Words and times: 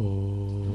Oh. 0.00 0.67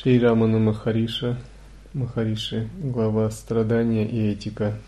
Шри 0.00 0.18
Рамана 0.18 0.58
Махариша, 0.58 1.36
Махариши, 1.92 2.70
глава 2.82 3.30
страдания 3.30 4.08
и 4.08 4.32
этика. 4.32 4.78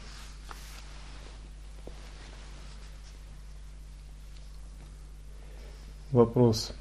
Вопрос. 6.12 6.72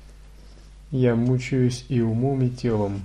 Я 0.92 1.16
мучаюсь 1.16 1.84
и 1.90 2.00
умом, 2.00 2.42
и 2.44 2.50
телом. 2.50 3.02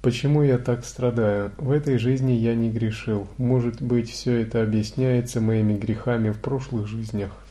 Почему 0.00 0.44
я 0.44 0.58
так 0.58 0.84
страдаю? 0.84 1.50
В 1.58 1.72
этой 1.72 1.98
жизни 1.98 2.30
я 2.30 2.54
не 2.54 2.70
грешил. 2.70 3.26
Может 3.38 3.82
быть, 3.82 4.08
все 4.08 4.40
это 4.42 4.62
объясняется 4.62 5.40
моими 5.40 5.76
грехами 5.76 6.30
в 6.30 6.38
прошлых 6.40 6.86
жизнях. 6.86 7.43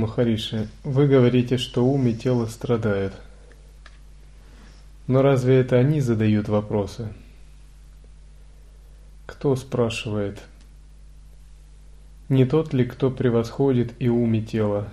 Махариши, 0.00 0.66
вы 0.82 1.06
говорите, 1.06 1.58
что 1.58 1.84
ум 1.84 2.06
и 2.06 2.14
тело 2.14 2.46
страдают. 2.46 3.12
Но 5.06 5.20
разве 5.20 5.58
это 5.58 5.76
они 5.76 6.00
задают 6.00 6.48
вопросы? 6.48 7.12
Кто 9.26 9.54
спрашивает? 9.56 10.40
Не 12.30 12.46
тот 12.46 12.72
ли, 12.72 12.86
кто 12.86 13.10
превосходит 13.10 13.92
и 13.98 14.08
ум, 14.08 14.32
и 14.32 14.40
тело? 14.40 14.88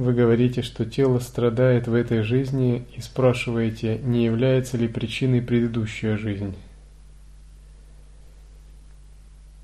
Вы 0.00 0.14
говорите, 0.14 0.62
что 0.62 0.86
тело 0.86 1.18
страдает 1.18 1.86
в 1.86 1.92
этой 1.92 2.22
жизни 2.22 2.86
и 2.96 3.02
спрашиваете, 3.02 3.98
не 3.98 4.24
является 4.24 4.78
ли 4.78 4.88
причиной 4.88 5.42
предыдущая 5.42 6.16
жизнь. 6.16 6.56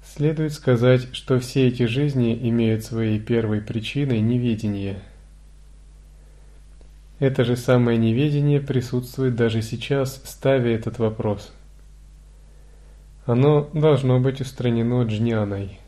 Следует 0.05 0.53
сказать, 0.53 1.09
что 1.15 1.41
все 1.41 1.69
эти 1.69 1.87
жизни 1.87 2.39
имеют 2.51 2.85
своей 2.85 3.19
первой 3.19 3.63
причиной 3.63 4.21
неведение. 4.21 4.99
Это 7.19 7.43
же 7.43 7.57
самое 7.57 7.97
неведение 7.97 8.61
присутствует 8.61 9.37
даже 9.37 9.63
сейчас, 9.63 10.21
ставя 10.23 10.75
этот 10.75 10.99
вопрос. 10.99 11.51
Оно 13.25 13.71
должно 13.73 14.21
быть 14.21 14.43
устранено 14.43 15.03
джняной. 15.05 15.81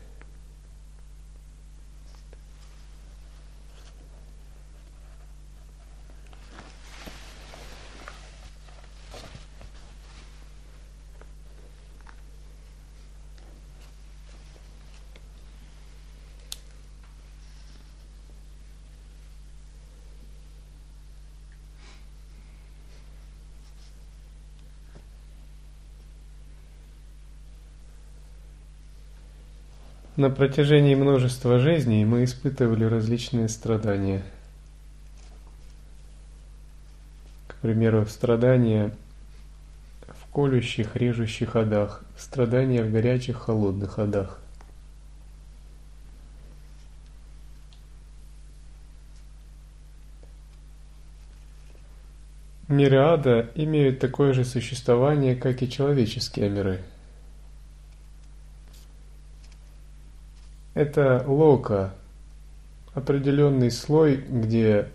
На 30.19 30.29
протяжении 30.29 30.95
множества 30.95 31.59
жизней 31.59 32.03
мы 32.03 32.25
испытывали 32.25 32.83
различные 32.83 33.47
страдания. 33.47 34.21
К 37.47 37.55
примеру, 37.61 38.05
страдания 38.05 38.93
в 40.09 40.29
колющих, 40.29 40.97
режущих 40.97 41.51
ходах, 41.51 42.03
страдания 42.17 42.83
в 42.83 42.91
горячих, 42.91 43.37
холодных 43.37 43.91
ходах. 43.91 44.41
Миры 52.67 52.97
ада 52.97 53.49
имеют 53.55 53.99
такое 53.99 54.33
же 54.33 54.43
существование, 54.43 55.37
как 55.37 55.61
и 55.61 55.69
человеческие 55.69 56.49
миры– 56.49 56.81
Это 60.79 61.25
лока, 61.27 61.93
определенный 62.93 63.69
слой, 63.69 64.15
где 64.15 64.87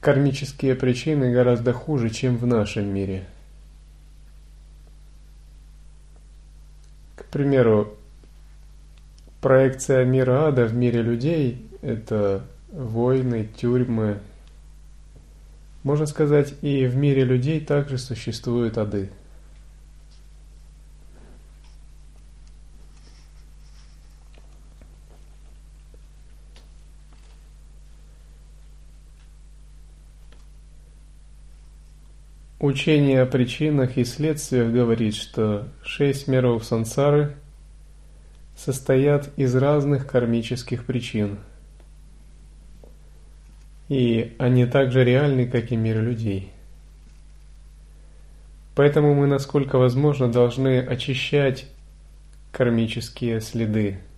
кармические 0.00 0.74
причины 0.76 1.30
гораздо 1.30 1.74
хуже, 1.74 2.08
чем 2.08 2.38
в 2.38 2.46
нашем 2.46 2.86
мире. 2.86 3.26
К 7.16 7.26
примеру, 7.26 7.92
проекция 9.42 10.06
мира 10.06 10.46
ада 10.46 10.64
в 10.64 10.72
мире 10.72 11.02
людей– 11.02 11.62
это 11.82 12.46
войны, 12.72 13.46
тюрьмы. 13.58 14.20
Можно 15.82 16.06
сказать, 16.06 16.54
и 16.62 16.86
в 16.86 16.96
мире 16.96 17.24
людей 17.24 17.60
также 17.60 17.98
существуют 17.98 18.78
ады– 18.78 19.10
Учение 32.62 33.22
о 33.22 33.26
причинах 33.26 33.96
и 33.96 34.04
следствиях 34.04 34.70
говорит, 34.70 35.16
что 35.16 35.66
шесть 35.82 36.28
миров 36.28 36.64
сансары 36.64 37.34
состоят 38.56 39.36
из 39.36 39.56
разных 39.56 40.06
кармических 40.06 40.84
причин. 40.84 41.40
И 43.88 44.36
они 44.38 44.64
также 44.66 45.02
реальны, 45.02 45.48
как 45.48 45.72
и 45.72 45.76
мир 45.76 46.02
людей. 46.02 46.52
Поэтому 48.76 49.12
мы, 49.12 49.26
насколько 49.26 49.76
возможно, 49.76 50.30
должны 50.30 50.78
очищать 50.78 51.66
кармические 52.52 53.40
следы– 53.40 53.98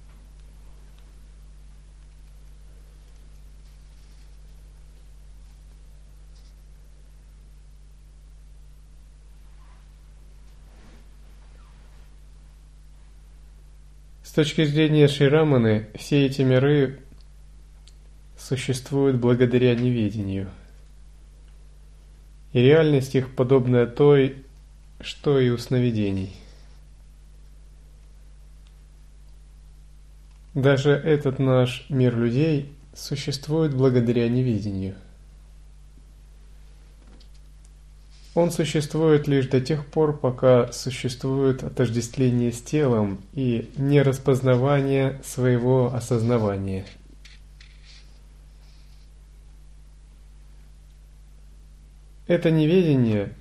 точки 14.35 14.65
зрения 14.65 15.07
Шираманы, 15.07 15.87
все 15.95 16.27
эти 16.27 16.43
миры 16.43 17.01
существуют 18.39 19.17
благодаря 19.17 19.75
неведению. 19.75 20.51
И 22.53 22.61
реальность 22.61 23.15
их 23.15 23.35
подобная 23.35 23.87
той, 23.87 24.45
что 25.01 25.39
и 25.39 25.51
у 25.51 25.59
сновидений. 25.59 26.35
Даже 30.55 30.91
этот 30.91 31.39
наш 31.39 31.87
мир 31.89 32.17
людей 32.17 32.73
существует 32.95 33.75
благодаря 33.75 34.29
неведению. 34.29 34.95
Он 38.35 38.51
существует 38.51 39.29
лишь 39.29 39.47
до 39.47 39.61
тех 39.61 39.87
пор, 39.87 40.19
пока 40.19 40.73
существует 40.73 41.63
отождествление 41.63 42.51
с 42.53 42.61
телом 42.61 43.21
и 43.33 43.71
нераспознавание 43.77 45.21
своего 45.25 45.95
осознавания. 45.95 46.85
это 52.27 52.51
неведение 52.51 53.33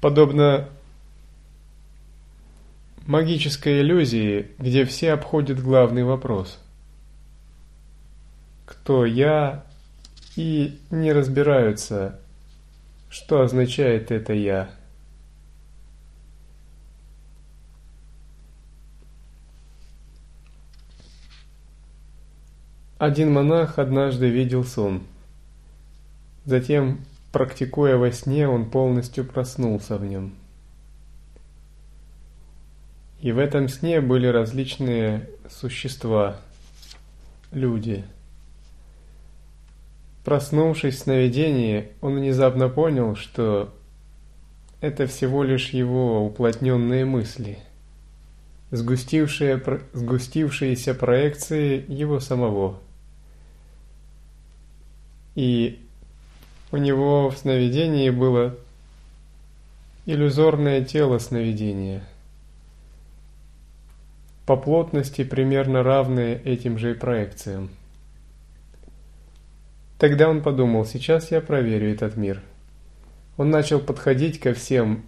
подобно 0.00 0.68
магической 3.06 3.80
иллюзии, 3.80 4.48
где 4.58 4.84
все 4.84 5.12
обходят 5.12 5.60
главный 5.60 6.04
вопрос. 6.04 6.58
Кто 8.64 9.06
я 9.06 9.64
и 10.34 10.80
не 10.90 11.12
разбираются, 11.12 12.18
что 13.08 13.42
означает 13.42 14.10
это 14.10 14.32
я. 14.32 14.70
Один 22.98 23.32
монах 23.32 23.78
однажды 23.78 24.30
видел 24.30 24.64
сон. 24.64 25.02
Затем, 26.46 27.04
практикуя 27.30 27.96
во 27.98 28.10
сне, 28.10 28.48
он 28.48 28.70
полностью 28.70 29.26
проснулся 29.26 29.98
в 29.98 30.04
нем. 30.06 30.34
И 33.20 33.32
в 33.32 33.38
этом 33.38 33.68
сне 33.68 34.00
были 34.00 34.26
различные 34.26 35.28
существа, 35.50 36.36
люди. 37.50 38.04
Проснувшись 40.26 40.96
в 40.96 40.98
сновидении, 40.98 41.88
он 42.00 42.16
внезапно 42.16 42.68
понял, 42.68 43.14
что 43.14 43.72
это 44.80 45.06
всего 45.06 45.44
лишь 45.44 45.70
его 45.70 46.26
уплотненные 46.26 47.04
мысли, 47.04 47.60
сгустившие, 48.72 49.62
сгустившиеся 49.92 50.94
проекции 50.94 51.84
его 51.88 52.18
самого– 52.18 52.80
и 55.36 55.78
у 56.72 56.78
него 56.78 57.30
в 57.30 57.36
сновидении 57.36 58.10
было 58.10 58.56
иллюзорное 60.06 60.82
тело 60.82 61.18
сновидения, 61.18 62.02
по 64.46 64.56
плотности 64.56 65.22
примерно 65.22 65.84
равное 65.84 66.40
этим 66.44 66.78
же 66.78 66.94
проекциям. 66.94 67.70
Тогда 69.98 70.28
он 70.28 70.42
подумал, 70.42 70.84
сейчас 70.84 71.30
я 71.30 71.40
проверю 71.40 71.92
этот 71.92 72.16
мир. 72.16 72.42
Он 73.36 73.50
начал 73.50 73.80
подходить 73.80 74.40
ко 74.40 74.54
всем 74.54 75.04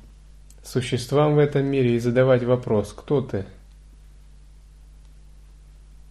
существам 0.63 1.35
в 1.35 1.39
этом 1.39 1.67
мире 1.67 1.97
и 1.97 1.99
задавать 1.99 2.45
вопрос, 2.45 2.93
кто 2.93 3.21
ты– 3.21 3.45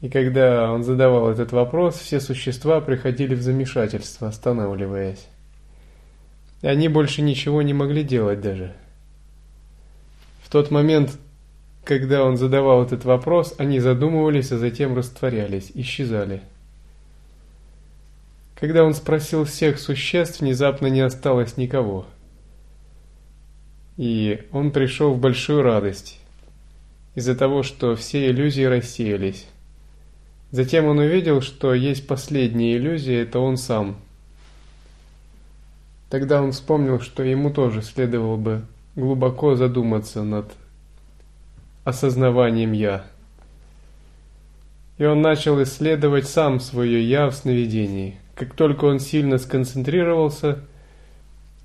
и 0.01 0.09
когда 0.09 0.71
он 0.71 0.83
задавал 0.83 1.29
этот 1.31 1.51
вопрос, 1.51 1.95
все 1.95 2.19
существа 2.19 2.81
приходили 2.81 3.33
в 3.33 3.41
замешательство, 3.41 4.27
останавливаясь. 4.27 5.25
И 6.62 6.68
они 6.68 6.88
больше 6.88 7.21
ничего 7.21 7.62
не 7.63 7.74
могли 7.74 8.03
делать 8.03 8.41
даже. 8.41 8.74
В 10.44 10.50
тот 10.51 10.69
момент, 10.69 11.18
когда 11.83 12.24
он 12.24 12.38
задавал 12.38 12.83
этот 12.83 13.06
вопрос, 13.06 13.56
они 13.57 13.79
задумывались, 13.79 14.51
а 14.51 14.57
затем 14.57 14.95
растворялись, 14.95 15.71
исчезали. 15.74 16.41
Когда 18.59 18.83
он 18.83 18.95
спросил 18.95 19.45
всех 19.45 19.80
существ, 19.80 20.42
внезапно 20.42 20.88
не 20.88 21.01
осталось 21.01 21.57
никого. 21.57 22.07
И 23.98 24.48
он 24.51 24.71
пришел 24.71 25.13
в 25.13 25.19
большую 25.19 25.62
радость 25.62 26.19
из-за 27.13 27.36
того, 27.36 27.62
что 27.62 27.95
все 27.95 28.30
иллюзии 28.30 28.63
рассеялись. 28.63 29.45
Затем 30.50 30.86
он 30.86 30.98
увидел, 30.98 31.42
что 31.42 31.74
есть 31.74 32.07
последняя 32.07 32.77
иллюзия, 32.77 33.21
это 33.21 33.39
он 33.39 33.57
сам. 33.57 33.98
Тогда 36.10 36.42
он 36.42 36.51
вспомнил, 36.51 37.00
что 37.00 37.21
ему 37.21 37.51
тоже 37.51 37.81
следовало 37.81 38.38
бы 38.38 38.65
глубоко 38.95 39.56
задуматься 39.56 40.24
над 40.24 40.51
осознаванием 41.83 42.71
«я». 42.71 43.06
И 44.98 45.06
он 45.06 45.21
начал 45.21 45.62
исследовать 45.62 46.27
сам 46.27 46.60
свое 46.60 47.07
«я» 47.07 47.30
в 47.30 47.36
сновидении. 47.36 48.18
Как 48.38 48.54
только 48.54 48.86
он 48.86 49.00
сильно 49.00 49.39
сконцентрировался, 49.39 50.63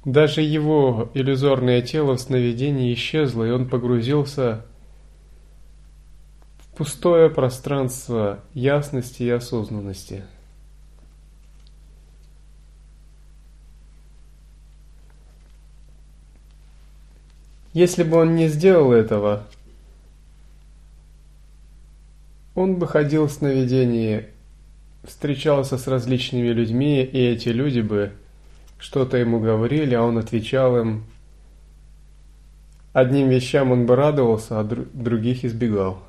даже 0.06 0.40
его 0.40 1.10
иллюзорное 1.12 1.82
тело 1.82 2.16
в 2.16 2.20
сновидении 2.20 2.94
исчезло, 2.94 3.44
и 3.44 3.50
он 3.50 3.68
погрузился 3.68 4.64
пустое 6.74 7.28
пространство 7.28 8.40
ясности 8.54 9.22
и 9.22 9.28
осознанности. 9.28 10.24
Если 17.74 18.02
бы 18.02 18.16
он 18.16 18.34
не 18.34 18.48
сделал 18.48 18.92
этого, 18.92 19.46
он 22.54 22.76
бы 22.76 22.86
ходил 22.88 23.26
в 23.26 23.32
сновидении, 23.32 24.31
встречался 25.04 25.78
с 25.78 25.86
различными 25.86 26.48
людьми, 26.48 27.02
и 27.02 27.18
эти 27.18 27.48
люди 27.48 27.80
бы 27.80 28.12
что-то 28.78 29.16
ему 29.16 29.40
говорили, 29.40 29.94
а 29.94 30.02
он 30.02 30.18
отвечал 30.18 30.78
им. 30.78 31.04
Одним 32.92 33.28
вещам 33.28 33.72
он 33.72 33.86
бы 33.86 33.96
радовался, 33.96 34.60
а 34.60 34.64
других 34.64 35.44
избегал. 35.44 36.02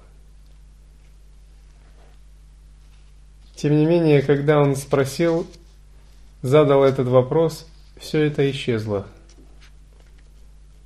Тем 3.55 3.77
не 3.77 3.85
менее, 3.85 4.21
когда 4.21 4.59
он 4.59 4.75
спросил, 4.75 5.47
задал 6.41 6.83
этот 6.83 7.07
вопрос, 7.07 7.67
все 7.97 8.23
это 8.23 8.49
исчезло. 8.51 9.07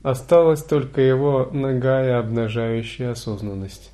Осталась 0.04 0.64
только 0.64 1.02
его 1.02 1.50
ногая 1.52 2.20
обнажающая 2.20 3.12
осознанность. 3.12 3.92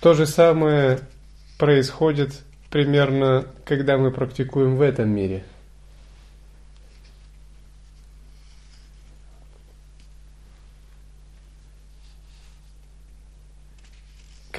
То 0.00 0.14
же 0.14 0.26
самое 0.26 1.00
происходит 1.58 2.42
примерно, 2.70 3.46
когда 3.64 3.98
мы 3.98 4.10
практикуем 4.10 4.76
в 4.76 4.82
этом 4.82 5.10
мире– 5.10 5.44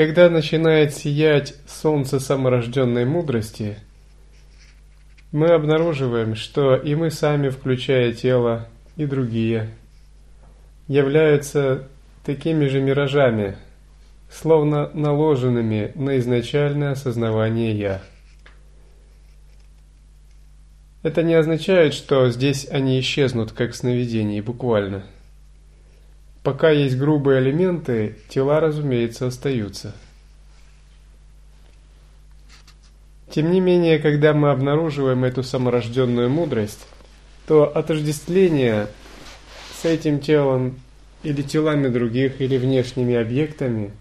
Когда 0.01 0.29
начинает 0.29 0.95
сиять 0.95 1.53
солнце 1.67 2.19
саморожденной 2.19 3.05
мудрости, 3.05 3.77
мы 5.31 5.49
обнаруживаем, 5.49 6.33
что 6.33 6.75
и 6.75 6.95
мы 6.95 7.11
сами, 7.11 7.49
включая 7.49 8.11
тело, 8.13 8.68
и 8.95 9.06
другие, 9.06 9.69
являются 10.87 11.87
такими 12.25 12.66
же 12.66 12.81
миражами, 12.81 13.57
словно 14.31 14.90
наложенными 14.94 15.92
на 15.95 16.18
изначальное 16.19 16.92
осознавание 16.92 17.78
«я». 17.78 18.02
Это 21.04 21.23
не 21.23 21.33
означает, 21.33 21.94
что 21.94 22.30
здесь 22.30 22.68
они 22.69 23.00
исчезнут, 23.00 23.52
как 23.52 23.76
сновидение, 23.76 24.42
буквально– 24.42 25.04
Пока 26.44 26.71
есть 26.71 26.97
грубые 26.97 27.40
элементы, 27.40 28.16
тела, 28.28 28.59
разумеется, 28.59 29.28
остаются. 29.28 29.94
Тем 33.30 33.52
не 33.52 33.59
менее, 33.59 34.00
когда 34.00 34.33
мы 34.33 34.50
обнаруживаем 34.50 35.23
эту 35.23 35.44
саморожденную 35.44 36.30
мудрость, 36.31 36.88
то 37.45 37.66
отождествление 37.66 38.88
с 39.80 39.85
этим 39.85 40.19
телом 40.19 40.80
или 41.21 41.44
телами 41.44 41.88
других, 41.90 42.42
или 42.42 42.57
внешними 42.57 43.16
объектами 43.16 43.92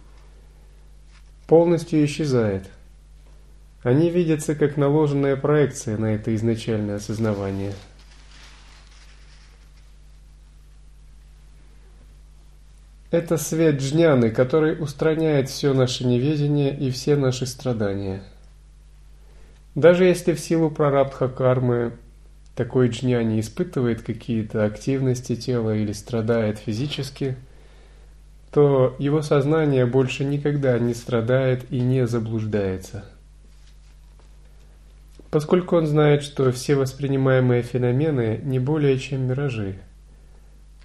полностью 1.50 2.02
исчезает. 2.04 2.70
Они 3.82 4.08
видятся 4.08 4.54
как 4.54 4.76
наложенная 4.76 5.36
проекция 5.36 5.98
на 5.98 6.14
это 6.14 6.34
изначальное 6.34 6.96
осознавание– 6.96 7.74
Это 13.10 13.38
свет 13.38 13.80
джняны, 13.80 14.30
который 14.30 14.80
устраняет 14.80 15.48
все 15.48 15.74
наше 15.74 16.06
неведение 16.06 16.76
и 16.76 16.92
все 16.92 17.16
наши 17.16 17.44
страдания. 17.44 18.22
Даже 19.74 20.04
если 20.04 20.32
в 20.32 20.38
силу 20.38 20.70
прарабдха 20.70 21.28
кармы 21.28 21.92
такой 22.54 22.88
джняни 22.88 23.40
испытывает 23.40 24.02
какие-то 24.02 24.64
активности 24.64 25.34
тела 25.34 25.74
или 25.74 25.90
страдает 25.90 26.60
физически, 26.60 27.34
то 28.52 28.96
его 28.98 29.22
сознание 29.22 29.86
больше 29.86 30.24
никогда 30.24 30.78
не 30.78 30.94
страдает 30.94 31.70
и 31.70 31.80
не 31.80 32.06
заблуждается. 32.06 33.04
Поскольку 35.30 35.76
он 35.76 35.86
знает, 35.86 36.24
что 36.24 36.50
все 36.50 36.74
воспринимаемые 36.74 37.62
феномены 37.62 38.40
не 38.42 38.58
более 38.58 38.98
чем 38.98 39.28
миражи, 39.28 39.78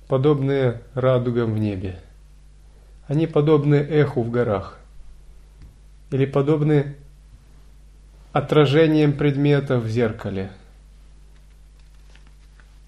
подобные 0.07 0.81
радугам 0.93 1.53
в 1.53 1.57
небе. 1.57 1.99
Они 3.07 3.25
подобны 3.25 3.75
эху 3.75 4.21
в 4.21 4.29
горах 4.29 4.77
или 6.11 6.25
подобны 6.25 6.95
отражением 8.31 9.13
предметов 9.13 9.83
в 9.83 9.89
зеркале. 9.89 10.51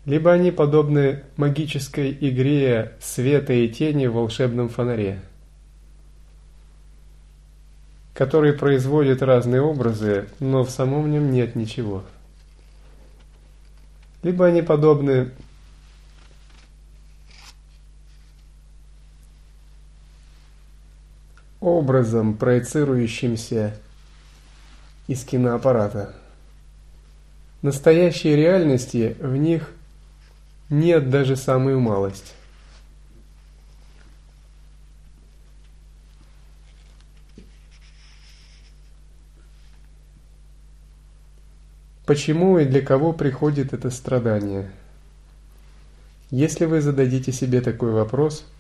Либо 0.08 0.32
они 0.32 0.52
подобны 0.52 1.26
магической 1.36 2.18
игре 2.22 2.94
света 3.02 3.52
и 3.52 3.68
тени 3.68 4.08
в 4.08 4.14
волшебном 4.14 4.70
фонаре, 4.70 5.20
который 8.14 8.54
производит 8.54 9.22
разные 9.22 9.62
образы, 9.62 10.30
но 10.40 10.64
в 10.64 10.70
самом 10.70 11.12
нем 11.12 11.30
нет 11.30 11.58
ничего. 11.58 12.06
Либо 14.24 14.46
они 14.46 14.62
подобны 14.62 15.32
образом, 21.60 22.38
проецирующимся 22.38 23.76
из 25.08 25.26
киноаппарата. 25.26 26.16
Настоящей 27.62 28.38
реальности 28.38 29.18
в 29.20 29.36
них 29.36 29.74
нет 30.70 31.10
даже 31.10 31.36
самую 31.36 31.80
малость. 31.80 32.34
Почему 42.06 42.58
и 42.58 42.66
для 42.66 42.82
кого 42.82 43.12
приходит 43.12 43.74
это 43.74 43.90
страдание? 43.90 44.72
Если 46.32 46.66
вы 46.66 46.82
зададите 46.82 47.32
себе 47.32 47.62
такой 47.62 47.92
вопрос– 47.92 48.46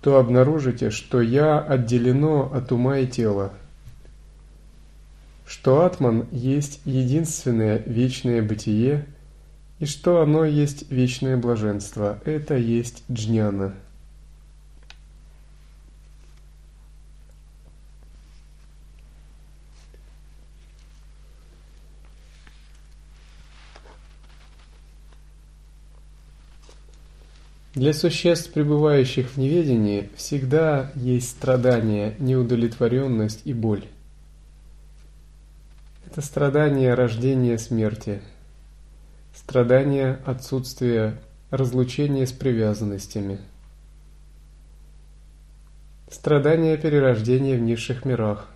то 0.00 0.18
обнаружите, 0.18 0.90
что 0.90 1.20
«я» 1.20 1.58
отделено 1.58 2.50
от 2.52 2.70
ума 2.72 2.98
и 2.98 3.06
тела, 3.06 3.52
что 5.46 5.84
Атман 5.84 6.26
есть 6.30 6.80
единственное 6.84 7.78
вечное 7.78 8.42
бытие 8.42 9.06
и 9.78 9.86
что 9.86 10.20
оно 10.20 10.44
есть 10.44 10.90
вечное 10.90 11.36
блаженство. 11.36 12.20
Это 12.24 12.56
есть 12.56 13.04
джняна. 13.10 13.74
Для 27.74 27.92
существ, 27.92 28.52
пребывающих 28.52 29.30
в 29.30 29.36
неведении, 29.36 30.10
всегда 30.16 30.90
есть 30.96 31.30
страдание, 31.30 32.16
неудовлетворенность 32.18 33.42
и 33.44 33.52
боль. 33.52 33.84
Это 36.04 36.20
страдание 36.20 36.94
рождения 36.94 37.56
смерти, 37.56 38.20
страдание 39.48 40.20
отсутствия 40.26 41.18
разлучения 41.50 42.26
с 42.26 42.32
привязанностями, 42.32 43.38
страдание 46.10 46.76
перерождения 46.76 47.56
в 47.56 47.62
низших 47.62 48.04
мирах, 48.04 48.46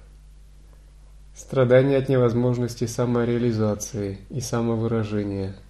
страдание 1.35 1.97
от 1.97 2.11
невозможности 2.11 2.87
самореализации 2.87 4.19
и 4.29 4.43
самовыражения– 4.43 5.57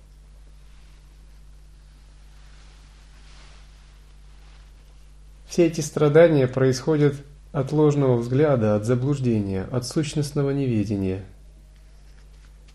Все 5.46 5.66
эти 5.66 5.82
страдания 5.82 6.48
происходят 6.48 7.14
от 7.52 7.72
ложного 7.72 8.16
взгляда, 8.16 8.74
от 8.74 8.86
заблуждения, 8.86 9.68
от 9.70 9.86
сущностного 9.86 10.50
неведения. 10.50 11.26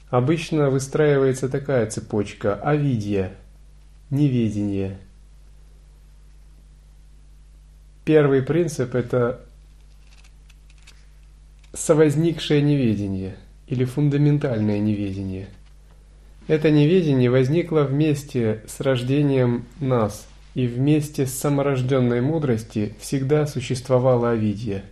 Обычно 0.09 0.69
выстраивается 0.69 1.49
такая 1.49 1.85
цепочка– 1.87 2.55
авидия, 2.63 3.33
неведение. 4.09 4.99
Первый 8.05 8.41
принцип– 8.41 8.95
это 8.95 9.41
совозникшее 11.73 12.61
неведение 12.61 13.35
или 13.67 13.83
фундаментальное 13.83 14.79
неведение. 14.79 15.49
Это 16.47 16.71
неведение 16.71 17.29
возникло 17.29 17.81
вместе 17.81 18.63
с 18.67 18.79
рождением 18.79 19.65
нас– 19.79 20.27
и 20.57 20.65
вместе 20.65 21.27
с 21.27 21.33
саморожденной 21.35 22.19
мудрости 22.21 22.95
всегда 22.99 23.45
существовала 23.45 24.31
Авидия. 24.31 24.83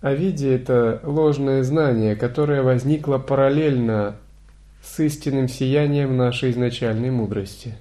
Авидия– 0.00 0.54
это 0.56 1.00
ложное 1.04 1.62
знание, 1.62 2.16
которое 2.16 2.62
возникло 2.62 3.18
параллельно 3.18 4.16
с 4.82 5.00
истинным 5.00 5.48
сиянием 5.48 6.16
нашей 6.16 6.50
изначальной 6.50 7.10
мудрости. 7.10 7.74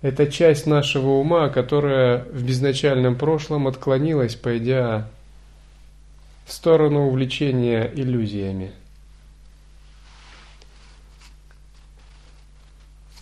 Это 0.00 0.26
часть 0.26 0.66
нашего 0.66 1.10
ума, 1.10 1.48
которая 1.48 2.24
в 2.24 2.44
безначальном 2.44 3.16
прошлом 3.16 3.68
отклонилась, 3.68 4.34
пойдя 4.34 5.08
в 6.46 6.52
сторону 6.52 7.06
увлечения 7.06 7.90
иллюзиями– 7.94 8.72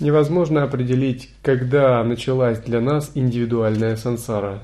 Невозможно 0.01 0.63
определить, 0.63 1.29
когда 1.43 2.03
началась 2.03 2.59
для 2.59 2.81
нас 2.81 3.13
индивидуальная 3.15 3.97
сансара, 3.97 4.63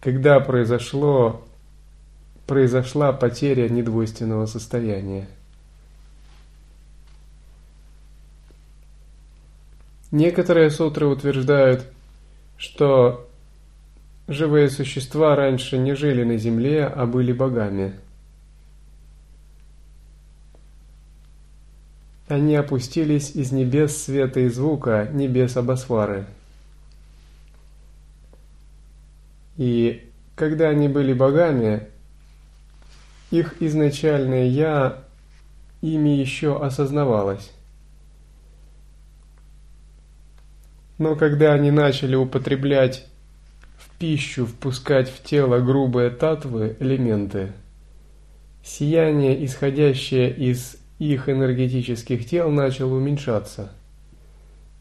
когда 0.00 0.38
произошло, 0.38 1.44
произошла 2.46 3.12
потеря 3.12 3.68
недвойственного 3.68 4.46
состояния. 4.46 5.28
Некоторые 10.10 10.70
сутры 10.70 11.06
утверждают, 11.06 11.86
что 12.56 13.28
живые 14.28 14.70
существа 14.70 15.34
раньше 15.34 15.78
не 15.78 15.94
жили 15.94 16.22
на 16.22 16.38
земле, 16.38 16.86
а 16.86 17.06
были 17.06 17.32
богами– 17.32 17.94
Они 22.28 22.56
опустились 22.56 23.30
из 23.36 23.52
небес 23.52 23.96
света 24.02 24.40
и 24.40 24.48
звука, 24.48 25.08
небес 25.12 25.56
Абасвары. 25.56 26.26
И 29.56 30.10
когда 30.34 30.68
они 30.68 30.88
были 30.88 31.12
богами, 31.12 31.86
их 33.30 33.60
изначальное 33.60 34.46
«я» 34.46 35.04
ими 35.82 36.10
еще 36.10 36.62
осознавалось. 36.62 37.52
Но 40.98 41.14
когда 41.14 41.52
они 41.52 41.70
начали 41.70 42.14
употреблять 42.14 43.06
в 43.76 43.90
пищу, 43.98 44.46
впускать 44.46 45.10
в 45.10 45.22
тело 45.22 45.60
грубые 45.60 46.10
татвы, 46.10 46.76
элементы, 46.80 47.52
сияние, 48.64 49.44
исходящее 49.44 50.34
из 50.34 50.76
их 50.98 51.28
энергетических 51.28 52.26
тел 52.26 52.50
начало 52.50 52.94
уменьшаться, 52.94 53.72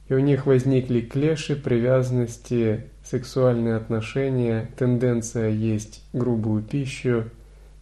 и 0.07 0.13
у 0.13 0.19
них 0.19 0.45
возникли 0.45 1.01
клеши, 1.01 1.55
привязанности, 1.55 2.85
сексуальные 3.03 3.75
отношения, 3.75 4.69
тенденция 4.77 5.49
есть 5.49 6.01
грубую 6.13 6.63
пищу, 6.63 7.25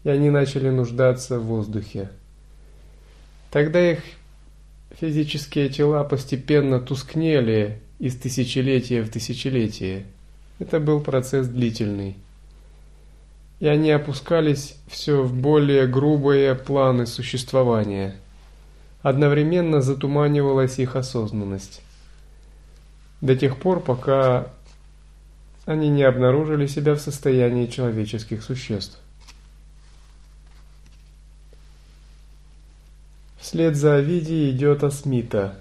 и 0.04 0.10
они 0.10 0.30
начали 0.30 0.70
нуждаться 0.70 1.40
в 1.40 1.44
воздухе. 1.44 2.10
Тогда 3.52 3.92
их 3.92 4.00
физические 5.00 5.70
тела 5.70 6.04
постепенно 6.04 6.80
тускнели 6.80 7.80
из 8.00 8.16
тысячелетия 8.16 9.02
в 9.02 9.10
тысячелетие. 9.10 10.06
Это 10.60 10.80
был 10.80 11.00
процесс 11.02 11.48
длительный 11.48 12.18
и 13.64 13.68
они 13.68 13.92
опускались 13.92 14.76
все 14.88 15.22
в 15.22 15.34
более 15.34 15.88
грубые 15.88 16.54
планы 16.54 17.06
существования. 17.06 18.14
Одновременно 19.02 19.82
затуманивалась 19.82 20.80
их 20.80 20.98
осознанность. 20.98 21.82
До 23.22 23.38
тех 23.38 23.56
пор, 23.56 23.80
пока 23.80 24.50
они 25.66 25.88
не 25.88 26.04
обнаружили 26.04 26.68
себя 26.68 26.94
в 26.96 27.00
состоянии 27.00 27.68
человеческих 27.68 28.44
существ. 28.44 29.00
Вслед 33.44 33.76
за 33.76 33.96
Авидией 33.96 34.52
идет 34.52 34.86
Асмита. 34.86 35.56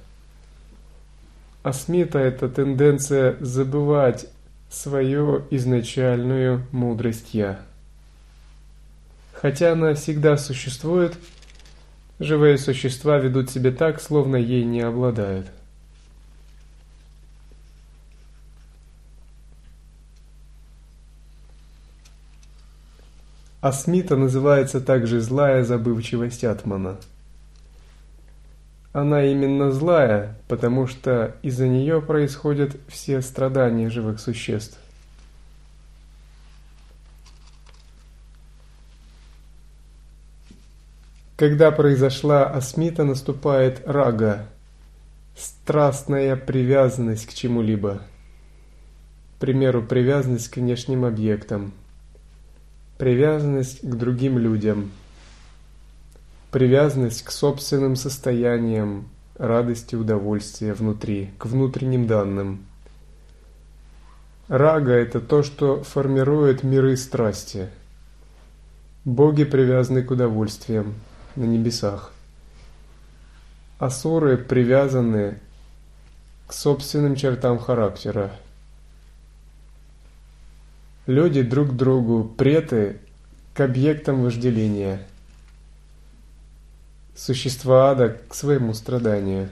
Асмита– 1.64 2.18
это 2.20 2.48
тенденция 2.48 3.36
забывать 3.40 4.26
свою 4.70 5.42
изначальную 5.50 6.64
мудрость 6.70 7.34
«Я». 7.34 7.60
Хотя 9.32 9.72
она 9.72 9.94
всегда 9.94 10.36
существует, 10.36 11.18
живые 12.20 12.56
существа 12.56 13.18
ведут 13.18 13.50
себя 13.50 13.72
так, 13.72 14.00
словно 14.00 14.36
ей 14.36 14.62
не 14.62 14.82
обладают. 14.82 15.48
Асмита 23.60 24.14
называется 24.14 24.80
также 24.80 25.20
злая 25.20 25.64
забывчивость 25.64 26.44
Атмана. 26.44 26.96
Она 28.92 29.24
именно 29.24 29.70
злая, 29.70 30.36
потому 30.48 30.86
что 30.86 31.34
из-за 31.42 31.66
нее 31.66 32.02
происходят 32.02 32.76
все 32.88 33.22
страдания 33.22 33.88
живых 33.88 34.20
существ. 34.20 34.78
Когда 41.36 41.72
произошла 41.72 42.44
асмита, 42.44 43.02
наступает 43.02 43.82
рага, 43.86 44.46
страстная 45.36 46.36
привязанность 46.36 47.26
к 47.26 47.32
чему-либо. 47.32 48.02
К 49.36 49.40
примеру, 49.40 49.82
привязанность 49.82 50.48
к 50.48 50.58
внешним 50.58 51.04
объектам, 51.04 51.72
привязанность 52.96 53.80
к 53.80 53.92
другим 53.94 54.38
людям, 54.38 54.92
привязанность 56.52 57.22
к 57.22 57.32
собственным 57.32 57.96
состояниям, 57.96 59.08
радости, 59.36 59.96
удовольствия 59.96 60.74
внутри, 60.74 61.32
к 61.38 61.46
внутренним 61.46 62.06
данным. 62.06 62.64
Рага– 64.46 64.92
это 64.92 65.20
то, 65.20 65.42
что 65.42 65.82
формирует 65.82 66.62
миры 66.62 66.96
страсти. 66.96 67.70
Боги 69.04 69.42
привязаны 69.42 70.04
к 70.04 70.12
удовольствиям– 70.12 70.94
на 71.36 71.44
небесах. 71.44 72.12
Асуры 73.78 74.36
привязаны 74.36 75.38
к 76.46 76.52
собственным 76.52 77.16
чертам 77.16 77.58
характера. 77.58 78.30
Люди 81.06 81.42
друг 81.42 81.70
к 81.70 81.72
другу 81.72 82.24
преты 82.24 82.98
к 83.54 83.60
объектам 83.60 84.22
вожделения. 84.22 85.00
Существа 87.14 87.90
ада 87.90 88.18
к 88.28 88.34
своему 88.34 88.74
страданию. 88.74 89.48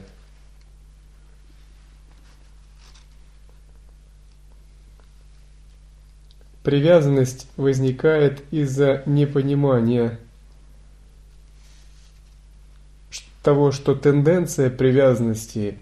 Привязанность 6.62 7.48
возникает 7.56 8.42
из-за 8.50 9.02
непонимания 9.06 10.18
того, 13.42 13.72
что 13.72 13.94
тенденция 13.94 14.70
привязанности 14.70 15.78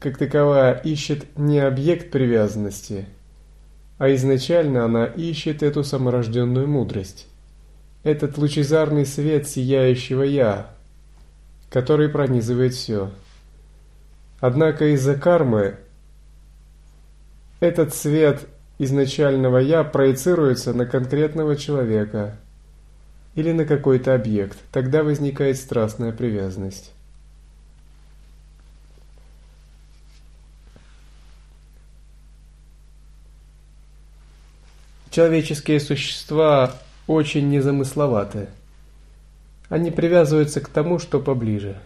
как 0.00 0.16
таковая 0.16 0.74
ищет 0.74 1.38
не 1.38 1.58
объект 1.58 2.10
привязанности, 2.10 3.06
а 3.98 4.12
изначально 4.14 4.86
она 4.86 5.04
ищет 5.04 5.62
эту 5.62 5.84
саморожденную 5.84 6.66
мудрость, 6.66 7.26
этот 8.02 8.38
лучезарный 8.38 9.06
свет 9.06 9.48
сияющего 9.48 10.22
«Я», 10.22 10.70
который 11.70 12.08
пронизывает 12.08 12.74
все. 12.74 13.10
Однако 14.40 14.94
из-за 14.94 15.14
кармы 15.14 15.76
этот 17.60 17.94
свет 17.94 18.46
изначального 18.78 19.58
«Я» 19.58 19.84
проецируется 19.84 20.72
на 20.72 20.86
конкретного 20.86 21.56
человека– 21.56 22.36
или 23.34 23.52
на 23.52 23.64
какой-то 23.64 24.14
объект, 24.14 24.58
тогда 24.72 25.02
возникает 25.02 25.56
страстная 25.56 26.12
привязанность. 26.12 26.92
Человеческие 35.10 35.80
существа 35.80 36.76
очень 37.10 37.48
незамысловаты. 37.48 38.48
Они 39.68 39.90
привязываются 39.90 40.60
к 40.60 40.68
тому, 40.68 40.98
что 40.98 41.20
поближе, 41.20 41.78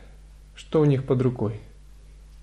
что 0.54 0.80
у 0.80 0.84
них 0.84 1.04
под 1.04 1.22
рукой. 1.22 1.60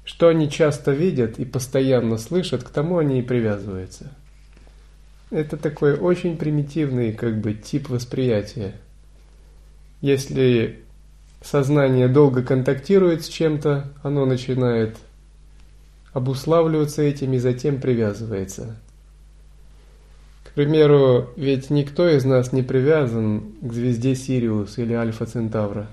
Что 0.03 0.27
они 0.29 0.49
часто 0.49 0.91
видят 0.91 1.39
и 1.39 1.45
постоянно 1.45 2.17
слышат, 2.17 2.63
к 2.63 2.69
тому 2.69 2.97
они 2.97 3.19
и 3.19 3.23
привязываются. 3.23 4.11
Это 5.29 5.57
такой 5.57 5.97
очень 5.97 6.37
примитивный 6.37 7.13
как 7.13 7.39
бы 7.39 7.53
тип 7.53 7.89
восприятия– 7.89 8.75
если 10.01 10.79
сознание 11.43 12.07
долго 12.07 12.41
контактирует 12.41 13.23
с 13.23 13.27
чем-то, 13.27 13.93
оно 14.01 14.25
начинает 14.25 14.97
обуславливаться 16.11 17.03
этим 17.03 17.33
и 17.33 17.37
затем 17.37 17.79
привязывается. 17.79 18.75
К 20.51 20.55
примеру, 20.55 21.29
ведь 21.37 21.69
никто 21.69 22.09
из 22.09 22.25
нас 22.25 22.51
не 22.51 22.61
привязан 22.61 23.53
к 23.61 23.71
звезде 23.71 24.15
Сириус 24.15 24.77
или 24.77 24.93
Альфа 24.93 25.25
Центавра. 25.25 25.87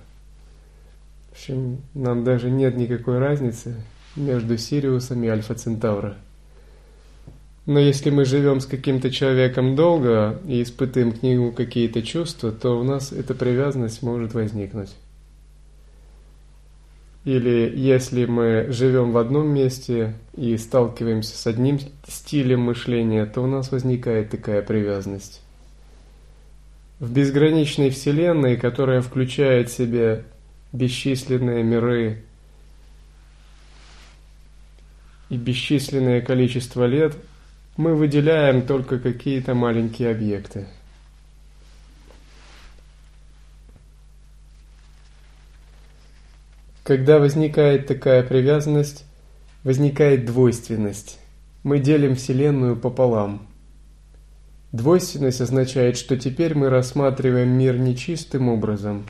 В 1.28 1.32
общем, 1.32 1.78
нам 1.94 2.24
даже 2.24 2.50
нет 2.50 2.76
никакой 2.76 3.20
разницы 3.20 3.76
между 4.16 4.58
Сириусом 4.58 5.22
и 5.22 5.28
Альфа 5.28 5.54
Центавра. 5.54 6.16
Но 7.66 7.78
если 7.78 8.10
мы 8.10 8.24
живем 8.24 8.60
с 8.60 8.66
каким-то 8.66 9.12
человеком 9.12 9.76
долго 9.76 10.40
и 10.48 10.60
испытываем 10.60 11.12
к 11.12 11.22
нему 11.22 11.52
какие-то 11.52 12.02
чувства, 12.02 12.50
то 12.50 12.80
у 12.80 12.82
нас 12.82 13.12
эта 13.12 13.34
привязанность 13.34 14.02
может 14.02 14.34
возникнуть. 14.34 14.90
Или 17.28 17.70
если 17.76 18.24
мы 18.24 18.68
живем 18.70 19.12
в 19.12 19.18
одном 19.18 19.48
месте 19.48 20.14
и 20.34 20.56
сталкиваемся 20.56 21.36
с 21.36 21.46
одним 21.46 21.78
стилем 22.06 22.60
мышления, 22.60 23.26
то 23.26 23.42
у 23.42 23.46
нас 23.46 23.70
возникает 23.70 24.30
такая 24.30 24.62
привязанность. 24.62 25.42
В 27.00 27.12
безграничной 27.12 27.90
Вселенной, 27.90 28.56
которая 28.56 29.02
включает 29.02 29.68
в 29.68 29.76
себя 29.76 30.22
бесчисленные 30.72 31.62
миры 31.62 32.22
и 35.28 35.36
бесчисленное 35.36 36.22
количество 36.22 36.86
лет– 36.86 37.14
мы 37.78 37.94
выделяем 37.94 38.62
только 38.62 38.98
какие-то 38.98 39.54
маленькие 39.54 40.10
объекты. 40.10 40.66
Когда 46.88 47.18
возникает 47.18 47.86
такая 47.86 48.22
привязанность, 48.22 49.04
возникает 49.62 50.24
двойственность. 50.24 51.18
Мы 51.62 51.80
делим 51.80 52.16
Вселенную 52.16 52.76
пополам. 52.76 53.46
Двойственность 54.72 55.42
означает, 55.42 55.98
что 55.98 56.16
теперь 56.16 56.54
мы 56.54 56.70
рассматриваем 56.70 57.50
мир 57.50 57.76
не 57.76 57.94
чистым 57.94 58.48
образом, 58.48 59.04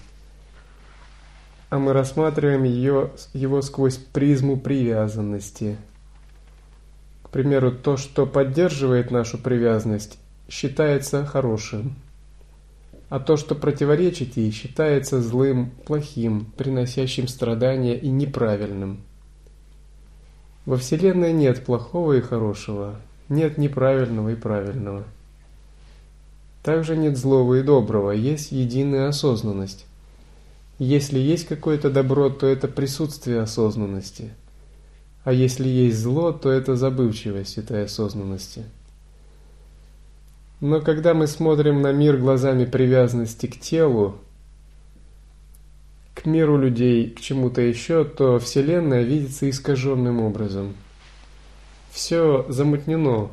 а 1.71 1.79
мы 1.79 1.93
рассматриваем 1.93 2.65
ее, 2.65 3.13
его 3.33 3.63
сквозь 3.63 3.97
призму 3.97 4.59
привязанности– 4.59 5.77
к 7.23 7.31
примеру, 7.31 7.71
то, 7.71 7.99
что 7.99 8.27
поддерживает 8.27 9.11
нашу 9.11 9.37
привязанность, 9.37 10.19
считается 10.49 11.27
хорошим, 11.27 11.95
а 13.09 13.21
то, 13.21 13.37
что 13.37 13.55
противоречит 13.55 14.37
ей, 14.37 14.51
считается 14.51 15.21
злым, 15.23 15.71
плохим, 15.87 16.47
приносящим 16.57 17.29
страдания 17.29 17.97
и 17.97 18.09
неправильным. 18.09 19.01
Во 20.67 20.77
Вселенной 20.77 21.33
нет 21.33 21.65
плохого 21.65 22.15
и 22.15 22.21
хорошего, 22.21 22.97
нет 23.29 23.59
неправильного 23.59 24.31
и 24.31 24.35
правильного. 24.35 25.05
Также 26.63 26.97
нет 26.97 27.17
злого 27.17 27.55
и 27.55 27.63
доброго, 27.63 28.11
есть 28.11 28.53
единая 28.53 29.09
осознанность. 29.09 29.87
Если 30.79 31.19
есть 31.19 31.47
какое-то 31.47 31.91
добро, 31.91 32.29
то 32.29 32.47
это 32.47 32.69
присутствие 32.69 33.41
осознанности– 33.41 34.33
а 35.29 35.33
если 35.35 35.69
есть 35.69 35.99
зло, 35.99 36.33
то 36.33 36.51
это 36.51 36.75
забывчивость 36.75 37.59
этой 37.59 37.85
осознанности. 37.85 38.65
Но 40.61 40.81
когда 40.81 41.15
мы 41.15 41.29
смотрим 41.29 41.83
на 41.83 41.93
мир 41.93 42.17
глазами 42.17 42.65
привязанности 42.65 43.47
к 43.47 43.61
телу, 43.61 44.19
к 46.15 46.27
миру 46.27 46.59
людей, 46.59 47.11
к 47.11 47.21
чему-то 47.21 47.61
еще, 47.61 48.05
то 48.05 48.41
Вселенная 48.41 49.03
видится 49.03 49.49
искаженным 49.49 50.21
образом. 50.21 50.75
Все 51.93 52.45
замутнено, 52.49 53.31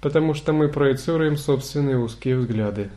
потому 0.00 0.34
что 0.34 0.52
мы 0.52 0.68
проецируем 0.68 1.36
собственные 1.36 1.98
узкие 1.98 2.36
взгляды. 2.36 2.90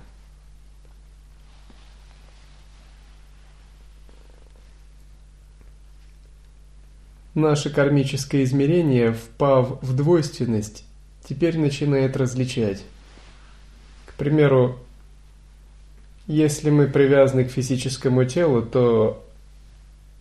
Наше 7.36 7.70
кармическое 7.70 8.44
измерение, 8.44 9.14
впав 9.14 9.82
в 9.84 9.96
двойственность, 9.96 10.84
теперь 11.24 11.60
начинает 11.60 12.18
различать. 12.18 12.84
К 14.20 14.22
примеру, 14.22 14.78
если 16.28 16.70
мы 16.70 16.88
привязаны 16.88 17.46
к 17.46 17.52
физическому 17.52 18.26
телу, 18.26 18.62
то 18.62 19.26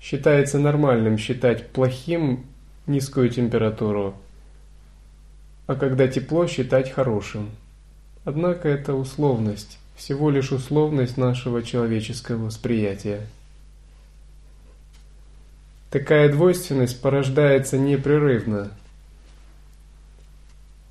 считается 0.01 0.61
нормальным 0.61 1.19
считать 1.19 1.71
плохим 1.71 2.47
низкую 2.87 3.29
температуру, 3.29 4.15
а 5.67 5.75
когда 5.75 6.07
тепло 6.07 6.47
считать 6.47 6.93
хорошим. 6.93 7.51
Однако 8.25 8.69
это 8.69 8.95
условность, 8.95 9.81
всего 9.97 10.31
лишь 10.31 10.53
условность 10.53 11.17
нашего 11.17 11.65
человеческого 11.65 12.45
восприятия. 12.45 13.27
Такая 15.91 16.31
двойственность 16.31 17.03
порождается 17.03 17.77
непрерывно. 17.79 18.71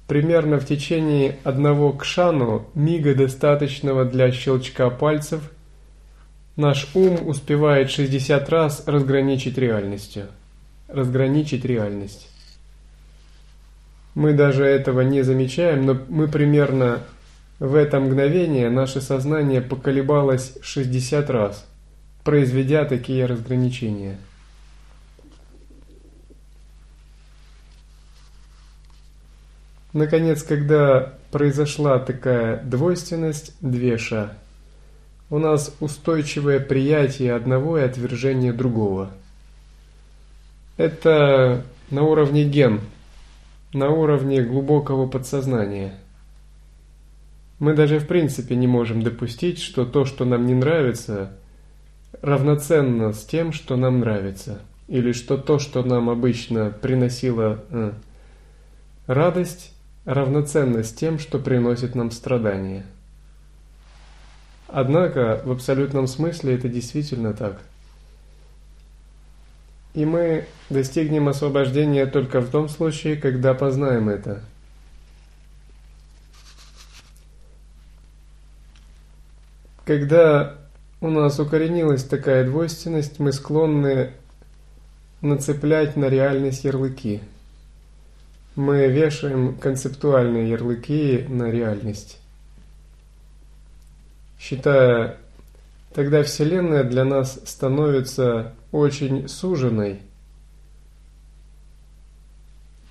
Примерно 0.07 0.57
в 0.57 0.65
течение 0.65 1.37
одного 1.43 1.91
кшану, 1.91 2.65
мига 2.73 3.13
достаточного 3.13 4.05
для 4.05 4.31
щелчка 4.31 4.89
пальцев, 4.89 5.41
наш 6.55 6.87
ум 6.95 7.27
успевает 7.27 7.91
60 7.91 8.49
раз 8.49 8.83
разграничить 8.87 9.57
реальностью. 9.57 10.27
Разграничить 10.87 11.65
реальность. 11.65 12.29
Мы 14.15 14.33
даже 14.33 14.63
этого 14.63 15.01
не 15.01 15.23
замечаем, 15.23 15.85
но 15.85 15.97
мы 16.07 16.29
примерно 16.29 17.03
в 17.59 17.75
это 17.75 17.99
мгновение 17.99 18.69
наше 18.69 19.01
сознание 19.01 19.61
поколебалось 19.61 20.53
60 20.61 21.29
раз, 21.29 21.67
произведя 22.23 22.85
такие 22.85 23.25
разграничения. 23.25 24.17
Наконец, 29.97 30.43
когда 30.43 31.13
произошла 31.31 31.97
такая 31.97 32.61
двойственность, 32.61 33.55
двеша, 33.61 34.33
у 35.31 35.39
нас 35.39 35.75
устойчивое 35.79 36.59
приятие 36.59 37.33
одного 37.33 37.79
и 37.79 37.81
отвержение 37.81 38.53
другого. 38.53 39.09
Это 40.77 41.63
на 41.89 42.03
уровне 42.03 42.43
ген, 42.43 42.81
на 43.73 43.89
уровне 43.89 44.43
глубокого 44.43 45.07
подсознания. 45.07 45.95
Мы 47.57 47.73
даже 47.73 47.97
в 47.97 48.05
принципе 48.05 48.55
не 48.55 48.67
можем 48.67 49.01
допустить, 49.01 49.59
что 49.59 49.83
то, 49.83 50.05
что 50.05 50.25
нам 50.25 50.45
не 50.45 50.53
нравится, 50.53 51.31
равноценно 52.21 53.13
с 53.13 53.25
тем, 53.25 53.51
что 53.51 53.77
нам 53.77 54.01
нравится. 54.01 54.61
Или 54.87 55.11
что 55.11 55.39
то, 55.39 55.57
что 55.57 55.81
нам 55.81 56.07
обычно 56.07 56.69
приносило 56.69 57.63
э, 57.71 57.93
радость, 59.07 59.73
равноценно 60.07 60.83
с 60.83 60.93
тем, 60.93 61.19
что 61.19 61.37
приносит 61.37 61.93
нам 61.93 62.11
страдания. 62.11 62.85
Однако 64.69 65.41
в 65.43 65.51
абсолютном 65.51 66.07
смысле 66.07 66.55
это 66.55 66.69
действительно 66.69 67.33
так. 67.33 67.61
И 69.93 70.05
мы 70.05 70.45
достигнем 70.69 71.27
освобождения 71.27 72.05
только 72.05 72.39
в 72.39 72.49
том 72.49 72.69
случае, 72.69 73.17
когда 73.17 73.53
познаем 73.53 74.07
это. 74.07 74.41
Когда 79.83 80.55
у 81.01 81.09
нас 81.09 81.37
укоренилась 81.39 82.03
такая 82.03 82.45
двойственность, 82.45 83.19
мы 83.19 83.33
склонны 83.33 84.13
нацеплять 85.21 85.97
на 85.97 86.05
реальность 86.05 86.63
ярлыки– 86.63 87.21
мы 88.57 88.87
вешаем 88.87 89.55
концептуальные 89.55 90.49
ярлыки 90.49 91.23
на 91.29 91.51
реальность, 91.51 92.17
считая, 94.39 95.17
тогда 95.93 96.23
Вселенная 96.23 96.83
для 96.83 97.05
нас 97.05 97.39
становится 97.45 98.53
очень 98.71 99.27
суженной. 99.27 99.99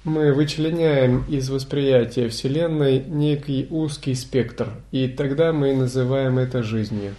Мы 0.05 0.33
вычленяем 0.33 1.25
из 1.29 1.51
восприятия 1.51 2.29
Вселенной 2.29 3.01
некий 3.01 3.67
узкий 3.69 4.15
спектр, 4.15 4.71
и 4.93 5.09
тогда 5.09 5.53
мы 5.53 5.75
называем 5.75 6.39
это 6.39 6.63
жизнью. 6.63 7.13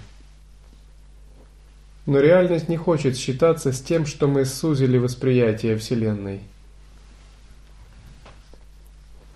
Но 2.06 2.22
реальность 2.22 2.70
не 2.70 2.78
хочет 2.78 3.18
считаться 3.18 3.74
с 3.74 3.82
тем, 3.82 4.06
что 4.06 4.30
мы 4.30 4.46
сузили 4.46 4.98
восприятие 4.98 5.76
Вселенной– 5.76 6.40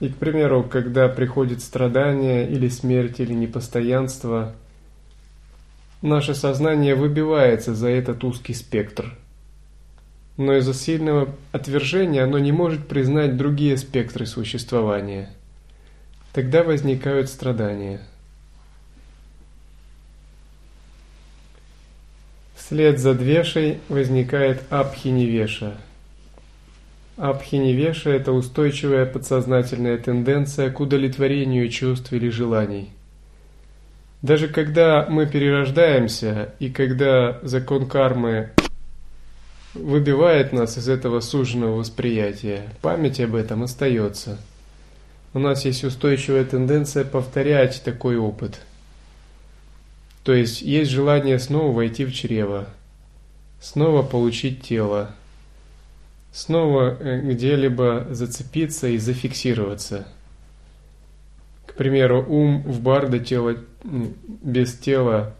и, 0.02 0.10
к 0.10 0.18
примеру, 0.18 0.64
когда 0.64 1.08
приходит 1.08 1.62
страдание 1.62 2.50
или 2.50 2.68
смерть 2.70 3.20
или 3.20 3.34
непостоянство, 3.34 4.56
наше 6.02 6.34
сознание 6.34 6.96
выбивается 6.96 7.76
за 7.76 7.90
этот 7.90 8.24
узкий 8.24 8.56
спектр. 8.56 9.16
Но 10.38 10.56
из-за 10.56 10.74
сильного 10.74 11.30
отвержения 11.52 12.24
оно 12.24 12.40
не 12.40 12.52
может 12.52 12.88
признать 12.88 13.38
другие 13.38 13.78
спектры 13.78 14.26
существования. 14.26 15.30
Тогда 16.34 16.64
возникают 16.64 17.30
страдания. 17.30 18.02
Вслед 22.56 23.00
за 23.00 23.14
двешей 23.14 23.78
возникает 23.88 24.64
абхиневеша– 24.72 25.78
Абхиневеша– 27.22 28.10
это 28.16 28.32
устойчивая 28.32 29.06
подсознательная 29.06 30.00
тенденция 30.00 30.72
к 30.72 30.80
удовлетворению 30.80 31.70
чувств 31.70 32.12
или 32.14 32.30
желаний. 32.30 32.90
Даже 34.24 34.48
когда 34.48 35.06
мы 35.08 35.28
перерождаемся 35.28 36.56
и 36.58 36.72
когда 36.72 37.38
закон 37.44 37.88
кармы 37.88 38.50
выбивает 39.76 40.52
нас 40.52 40.80
из 40.80 40.90
этого 40.90 41.20
суженного 41.20 41.76
восприятия, 41.76 42.64
память 42.82 43.20
об 43.20 43.36
этом 43.36 43.62
остается. 43.62 44.40
У 45.36 45.38
нас 45.38 45.64
есть 45.64 45.84
устойчивая 45.84 46.44
тенденция 46.44 47.06
повторять 47.06 47.84
такой 47.84 48.18
опыт. 48.18 48.62
То 50.24 50.34
есть 50.34 50.64
есть 50.64 50.90
желание 50.90 51.38
снова 51.38 51.72
войти 51.72 52.04
в 52.04 52.14
чрево, 52.14 52.68
снова 53.60 54.02
получить 54.02 54.64
тело, 54.64 55.12
снова 56.32 56.98
э, 57.00 57.22
где-либо 57.22 58.08
зацепиться 58.12 58.88
и 58.88 58.98
зафиксироваться. 58.98 60.08
К 61.66 61.74
примеру, 61.74 62.26
ум 62.28 62.64
в 62.64 62.82
барда 62.82 63.20
тело, 63.20 63.58
без 63.84 64.74
тела 64.74 65.36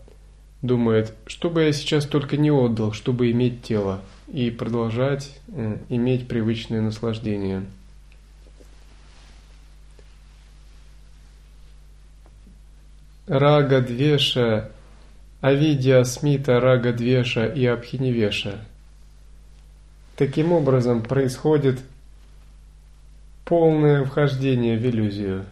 думает, 0.62 1.14
что 1.28 1.50
бы 1.50 1.64
я 1.64 1.74
сейчас 1.74 2.06
только 2.06 2.38
не 2.38 2.52
отдал, 2.52 2.94
чтобы 2.94 3.32
иметь 3.32 3.64
тело 3.64 4.02
и 4.28 4.50
продолжать 4.52 5.38
э, 5.50 5.78
иметь 5.90 6.28
привычное 6.28 6.82
наслаждение. 6.82 7.66
Рага 13.28 13.80
Двеша, 13.80 14.72
Авидия 15.40 16.04
Смита 16.04 16.60
Рага 16.60 16.92
Двеша 16.92 17.46
и 17.46 17.66
Абхиневеша– 17.66 18.60
Таким 20.22 20.52
образом 20.52 21.02
происходит 21.02 21.80
полное 23.44 24.06
вхождение 24.06 24.78
в 24.78 24.86
иллюзию. 24.86 25.46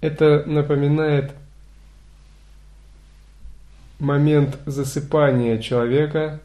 Это 0.00 0.44
напоминает 0.46 1.32
момент 3.98 4.60
засыпания 4.64 5.58
человека 5.58 6.38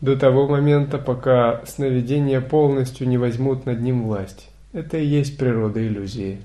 до 0.00 0.16
того 0.16 0.46
момента, 0.46 0.98
пока 0.98 1.66
сновидения 1.66 2.40
полностью 2.40 3.08
не 3.08 3.18
возьмут 3.18 3.66
над 3.66 3.80
ним 3.80 4.04
власть. 4.04 4.48
Это 4.72 4.98
и 4.98 5.04
есть 5.04 5.36
природа 5.36 5.84
иллюзии. 5.84 6.40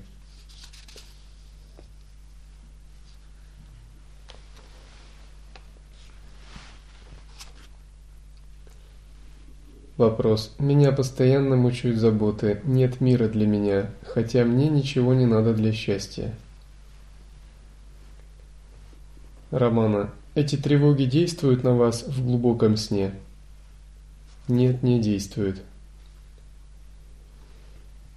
Вопрос. 9.96 10.52
Меня 10.58 10.90
постоянно 10.90 11.54
мучают 11.54 11.98
заботы. 11.98 12.60
Нет 12.64 13.00
мира 13.00 13.28
для 13.28 13.46
меня, 13.46 13.90
хотя 14.02 14.44
мне 14.44 14.68
ничего 14.68 15.14
не 15.14 15.24
надо 15.24 15.54
для 15.54 15.72
счастья. 15.72 16.34
Романа. 19.52 20.10
Эти 20.34 20.56
тревоги 20.56 21.04
действуют 21.04 21.62
на 21.62 21.76
вас 21.76 22.02
в 22.08 22.24
глубоком 22.24 22.76
сне? 22.76 23.12
Нет, 24.48 24.82
не 24.82 25.00
действуют. 25.00 25.62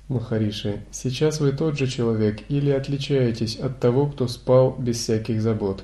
Махариши, 0.07 0.81
сейчас 0.91 1.39
вы 1.39 1.51
тот 1.51 1.77
же 1.77 1.85
человек 1.85 2.41
или 2.49 2.71
отличаетесь 2.71 3.57
от 3.57 3.79
того, 3.79 4.07
кто 4.07 4.27
спал 4.27 4.75
без 4.79 4.97
всяких 4.97 5.41
забот? 5.41 5.83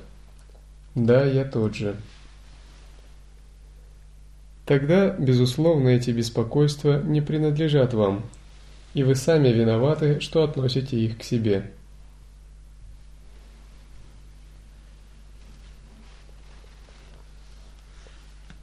Да, 0.95 1.23
я 1.23 1.45
тот 1.45 1.75
же. 1.75 1.97
Тогда, 4.65 5.09
безусловно, 5.09 5.89
эти 5.89 6.11
беспокойства 6.11 7.01
не 7.01 7.21
принадлежат 7.21 7.93
вам, 7.93 8.23
и 8.93 9.03
вы 9.03 9.15
сами 9.15 9.49
виноваты, 9.49 10.21
что 10.21 10.43
относите 10.43 10.97
их 10.97 11.17
к 11.17 11.23
себе. 11.23 11.71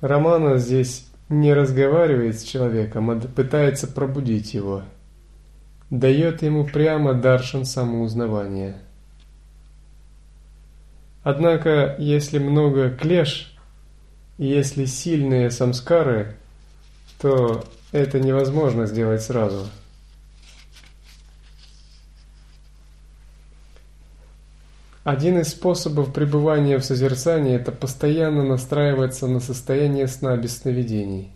Романа 0.00 0.56
здесь 0.56 1.06
не 1.28 1.52
разговаривает 1.52 2.40
с 2.40 2.44
человеком, 2.44 3.10
а 3.10 3.16
пытается 3.20 3.86
пробудить 3.86 4.54
его. 4.54 4.82
Дает 5.90 6.42
ему 6.42 6.64
прямо 6.64 7.12
даршан 7.12 7.66
самоузнавания. 7.66 8.78
Однако, 11.22 11.96
если 11.98 12.38
много 12.38 12.90
клеш 12.90 13.54
если 14.48 14.86
сильные 14.86 15.50
самскары, 15.50 16.34
то 17.20 17.62
это 17.92 18.18
невозможно 18.18 18.86
сделать 18.86 19.20
сразу. 19.20 19.68
Один 25.04 25.40
из 25.40 25.48
способов 25.48 26.14
пребывания 26.14 26.78
в 26.78 26.84
созерцании– 26.84 27.54
это 27.56 27.70
постоянно 27.70 28.42
настраиваться 28.42 29.26
на 29.26 29.40
состояние 29.40 30.08
сна 30.08 30.34
без 30.38 30.56
сновидений. 30.56 31.30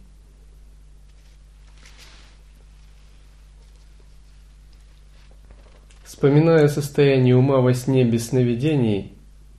Вспоминая 6.04 6.68
состояние 6.68 7.36
ума 7.36 7.58
во 7.58 7.74
сне 7.74 8.04
без 8.04 8.28
сновидений, 8.28 9.12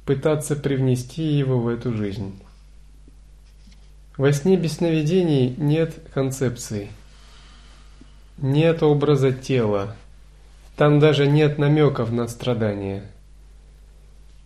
пытаться 0.05 0.55
привнести 0.55 1.23
его 1.23 1.59
в 1.59 1.67
эту 1.67 1.93
жизнь. 1.93 2.33
Во 4.17 4.31
сне 4.31 4.55
без 4.55 4.77
сновидений 4.77 5.55
нет 5.57 5.95
концепции, 6.13 6.89
нет 8.37 8.83
образа 8.83 9.31
тела, 9.33 9.95
там 10.77 10.99
даже 10.99 11.27
нет 11.27 11.57
намеков 11.57 12.11
на 12.11 12.27
страдания– 12.27 13.03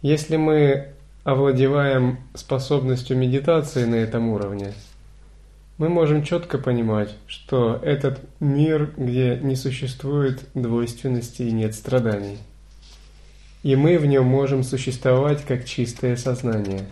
если 0.01 0.37
мы 0.37 0.93
овладеваем 1.25 2.19
способностью 2.33 3.17
медитации 3.17 3.83
на 3.83 3.95
этом 3.95 4.29
уровне, 4.29 4.73
мы 5.77 5.89
можем 5.89 6.23
четко 6.23 6.57
понимать, 6.57 7.13
что 7.27 7.81
этот 7.83 8.21
мир, 8.39 8.93
где 8.95 9.37
не 9.41 9.57
существует 9.57 10.41
двойственности 10.53 11.41
и 11.41 11.51
нет 11.51 11.75
страданий. 11.75 12.37
И 13.61 13.75
мы 13.75 13.97
в 13.97 14.05
нем 14.05 14.23
можем 14.23 14.63
существовать 14.63 15.43
как 15.43 15.65
чистое 15.65 16.15
сознание. 16.15 16.85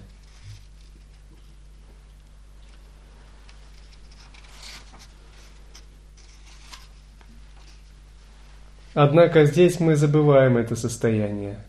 Однако 9.00 9.46
здесь 9.46 9.80
мы 9.80 9.96
забываем 9.96 10.58
это 10.58 10.76
состояние– 10.76 11.60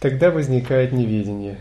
Тогда 0.00 0.30
возникает 0.30 0.92
неведение. 0.92 1.58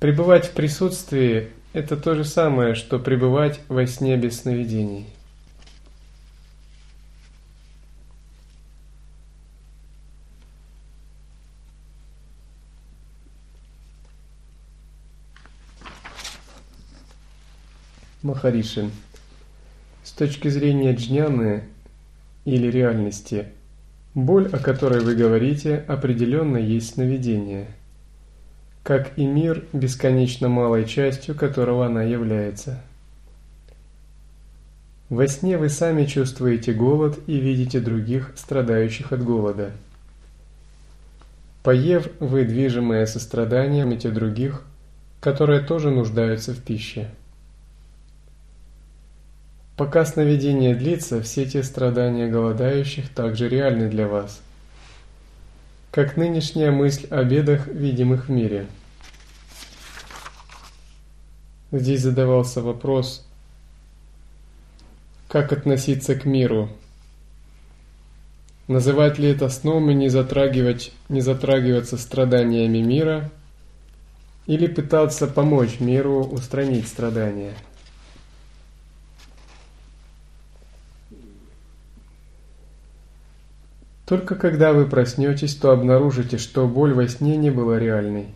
Пребывать 0.00 0.46
в 0.46 0.52
присутствии– 0.52 1.50
это 1.74 1.98
то 1.98 2.14
же 2.14 2.24
самое, 2.24 2.74
что 2.74 2.98
пребывать 2.98 3.60
во 3.68 3.86
сне 3.86 4.16
без 4.16 4.40
сновидений. 4.40 5.06
Махаришин. 18.22 18.90
С 20.02 20.12
точки 20.12 20.48
зрения 20.48 20.94
джняны 20.94 21.64
или 22.46 22.68
реальности, 22.70 23.46
Боль, 24.14 24.48
о 24.50 24.58
которой 24.58 25.00
вы 25.00 25.14
говорите, 25.14 25.84
определенно 25.88 26.56
есть 26.56 26.94
сновидение, 26.94 27.66
как 28.82 29.12
и 29.18 29.26
мир, 29.26 29.66
бесконечно 29.74 30.48
малой 30.48 30.86
частью 30.86 31.34
которого 31.34 31.84
она 31.84 32.02
является. 32.02 32.80
Во 35.10 35.28
сне 35.28 35.58
вы 35.58 35.68
сами 35.68 36.06
чувствуете 36.06 36.72
голод 36.72 37.18
и 37.26 37.36
видите 37.38 37.78
других, 37.78 38.32
страдающих 38.36 39.12
от 39.12 39.22
голода. 39.22 39.72
Поев, 41.62 42.08
вы, 42.18 42.46
движимые 42.46 43.06
состраданием, 43.06 43.90
эти 43.90 44.08
других, 44.08 44.62
которые 45.20 45.60
тоже 45.60 45.90
нуждаются 45.90 46.54
в 46.54 46.62
пище. 46.62 47.10
Пока 49.76 50.06
сновидение 50.06 50.74
длится, 50.74 51.20
все 51.20 51.44
те 51.44 51.62
страдания 51.62 52.28
голодающих 52.28 53.10
также 53.10 53.46
реальны 53.46 53.90
для 53.90 54.08
вас, 54.08 54.40
как 55.90 56.16
нынешняя 56.16 56.70
мысль 56.70 57.06
о 57.10 57.22
бедах, 57.24 57.66
видимых 57.66 58.28
в 58.28 58.30
мире. 58.30 58.66
Здесь 61.72 62.00
задавался 62.00 62.62
вопрос, 62.62 63.26
как 65.28 65.52
относиться 65.52 66.14
к 66.14 66.24
миру. 66.24 66.70
Называть 68.68 69.18
ли 69.18 69.28
это 69.28 69.50
сном 69.50 69.90
и 69.90 69.94
не, 69.94 70.08
затрагивать, 70.08 70.90
не 71.10 71.20
затрагиваться 71.20 71.98
страданиями 71.98 72.78
мира, 72.78 73.30
или 74.46 74.68
пытаться 74.68 75.26
помочь 75.26 75.80
миру 75.80 76.24
устранить 76.24 76.88
страдания– 76.88 77.52
Только 84.06 84.36
когда 84.36 84.72
вы 84.72 84.86
проснетесь, 84.86 85.56
то 85.56 85.72
обнаружите, 85.72 86.38
что 86.38 86.68
боль 86.68 86.94
во 86.94 87.08
сне 87.08 87.36
не 87.36 87.50
была 87.50 87.78
реальной. 87.78 88.28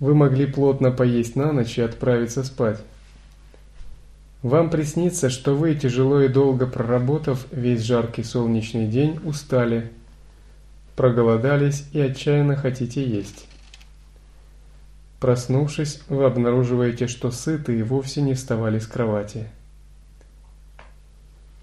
Вы 0.00 0.14
могли 0.14 0.46
плотно 0.46 0.90
поесть 0.90 1.36
на 1.36 1.52
ночь 1.52 1.76
и 1.76 1.82
отправиться 1.82 2.42
спать. 2.44 2.80
Вам 4.42 4.70
приснится, 4.70 5.28
что 5.28 5.54
вы, 5.54 5.74
тяжело 5.74 6.22
и 6.22 6.28
долго 6.28 6.66
проработав 6.66 7.46
весь 7.50 7.82
жаркий 7.82 8.22
солнечный 8.22 8.86
день, 8.86 9.20
устали, 9.24 9.92
проголодались 10.96 11.86
и 11.92 12.00
отчаянно 12.00 12.56
хотите 12.56 13.06
есть. 13.06 13.46
Проснувшись, 15.20 16.00
вы 16.08 16.24
обнаруживаете, 16.24 17.08
что 17.08 17.30
сыты 17.30 17.78
и 17.78 17.82
вовсе 17.82 18.22
не 18.22 18.34
вставали 18.34 18.78
с 18.78 18.86
кровати. 18.86 19.48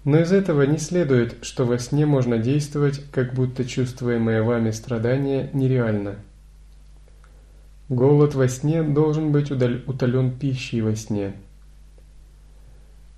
Но 0.06 0.20
из 0.20 0.30
этого 0.30 0.62
не 0.62 0.78
следует, 0.78 1.44
что 1.44 1.64
во 1.64 1.80
сне 1.80 2.06
можно 2.06 2.38
действовать, 2.38 3.02
как 3.10 3.34
будто 3.34 3.64
чувствуемое 3.64 4.44
вами 4.44 4.70
страдание 4.70 5.50
нереально. 5.52 6.14
Голод 7.88 8.36
во 8.36 8.46
сне 8.46 8.84
должен 8.84 9.32
быть 9.32 9.50
утолен 9.50 10.30
пищей 10.30 10.80
во 10.80 10.94
сне. 10.94 11.32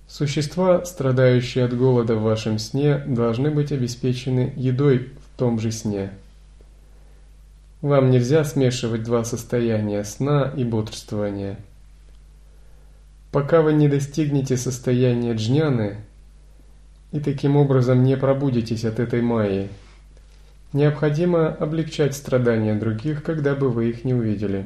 Существа, 0.07 0.83
страдающие 0.83 1.63
от 1.63 1.77
голода 1.77 2.15
в 2.15 2.23
вашем 2.23 2.57
сне, 2.57 2.97
должны 3.05 3.51
быть 3.51 3.71
обеспечены 3.71 4.51
едой 4.55 5.09
в 5.13 5.37
том 5.37 5.59
же 5.59 5.71
сне. 5.71 6.09
Вам 7.81 8.09
нельзя 8.09 8.43
смешивать 8.43 9.03
два 9.03 9.23
состояния 9.25 10.03
сна 10.03 10.51
и 10.57 10.63
бодрствования. 10.63 11.59
Пока 13.31 13.61
вы 13.61 13.73
не 13.73 13.87
достигнете 13.87 14.57
состояния 14.57 15.35
джняны, 15.35 15.97
и 17.11 17.19
таким 17.19 17.55
образом 17.55 18.03
не 18.03 18.17
пробудитесь 18.17 18.85
от 18.85 18.99
этой 18.99 19.21
майи. 19.21 19.69
Необходимо 20.73 21.47
облегчать 21.47 22.15
страдания 22.15 22.75
других, 22.75 23.23
когда 23.23 23.55
бы 23.55 23.69
вы 23.69 23.89
их 23.89 24.03
не 24.05 24.13
увидели. 24.13 24.65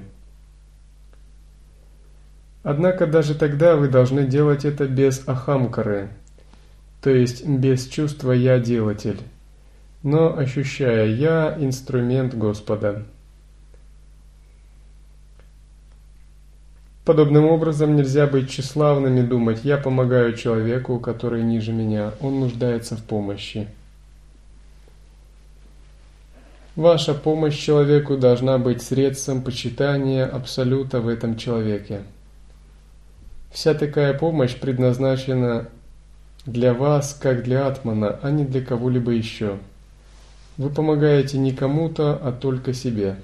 Однако 2.63 3.07
даже 3.07 3.35
тогда 3.35 3.75
вы 3.75 3.89
должны 3.89 4.25
делать 4.25 4.65
это 4.65 4.87
без 4.87 5.27
ахамкары, 5.27 6.09
то 7.01 7.09
есть 7.09 7.45
без 7.45 7.87
чувства 7.87 8.31
«я 8.31 8.59
делатель», 8.59 9.19
но 10.01 10.37
ощущая 10.37 11.07
«я» 11.07 11.55
инструмент 11.59 12.33
Господа. 12.33 13.03
Подобным 17.05 17.45
образом 17.45 17.97
нельзя 17.97 18.27
быть 18.27 18.49
тщеславным 18.49 19.17
и 19.17 19.23
думать 19.23 19.59
«я 19.63 19.77
помогаю 19.77 20.37
человеку, 20.37 20.99
который 20.99 21.43
ниже 21.43 21.73
меня, 21.73 22.13
он 22.21 22.39
нуждается 22.39 22.95
в 22.95 23.03
помощи». 23.03 23.67
Ваша 26.77 27.13
помощь 27.13 27.57
человеку 27.57 28.17
должна 28.17 28.57
быть 28.57 28.81
средством 28.81 29.43
почитания 29.43 30.25
Абсолюта 30.25 31.01
в 31.01 31.07
этом 31.07 31.37
человеке. 31.37 32.01
Вся 33.51 33.75
такая 33.75 34.17
помощь 34.17 34.55
предназначена 34.55 35.67
для 36.45 36.73
вас, 36.73 37.13
как 37.21 37.43
для 37.43 37.67
Атмана, 37.67 38.17
а 38.23 38.31
не 38.31 38.43
для 38.43 38.61
кого-либо 38.61 39.11
еще. 39.11 39.59
Вы 40.57 40.69
помогаете 40.69 41.37
не 41.37 41.51
кому-то, 41.51 42.15
а 42.15 42.31
только 42.31 42.73
себе. 42.73 43.17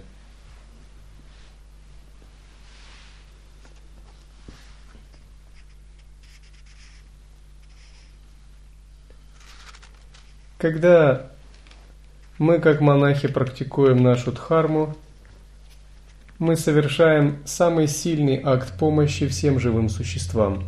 Когда 10.59 11.31
мы, 12.37 12.59
как 12.59 12.81
монахи, 12.81 13.29
практикуем 13.29 14.03
нашу 14.03 14.33
дхарму, 14.33 14.93
мы 16.37 16.57
совершаем 16.57 17.37
самый 17.45 17.87
сильный 17.87 18.41
акт 18.43 18.77
помощи 18.77 19.25
всем 19.29 19.57
живым 19.57 19.87
существам. 19.87 20.65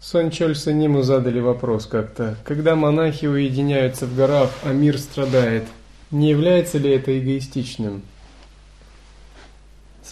Сончоль 0.00 0.56
Саниму 0.56 1.02
задали 1.02 1.40
вопрос 1.40 1.84
как-то. 1.84 2.38
Когда 2.46 2.76
монахи 2.76 3.26
уединяются 3.26 4.06
в 4.06 4.16
горах, 4.16 4.48
а 4.64 4.72
мир 4.72 4.96
страдает, 4.96 5.64
не 6.10 6.30
является 6.30 6.78
ли 6.78 6.90
это 6.92 7.18
эгоистичным? 7.18 8.00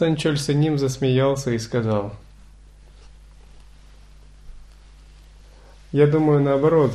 Санчоль 0.00 0.38
Саним 0.38 0.78
засмеялся 0.78 1.50
и 1.50 1.58
сказал. 1.58 2.14
Я 5.92 6.06
думаю, 6.06 6.40
наоборот, 6.40 6.92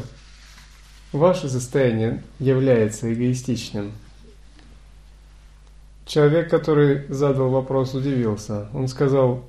ваше 1.11 1.47
состояние 1.47 2.23
является 2.39 3.13
эгоистичным. 3.13 3.91
Человек, 6.07 6.49
который 6.49 7.05
задал 7.09 7.49
вопрос, 7.49 7.93
удивился. 7.93 8.69
Он 8.73 8.87
сказал, 8.87 9.45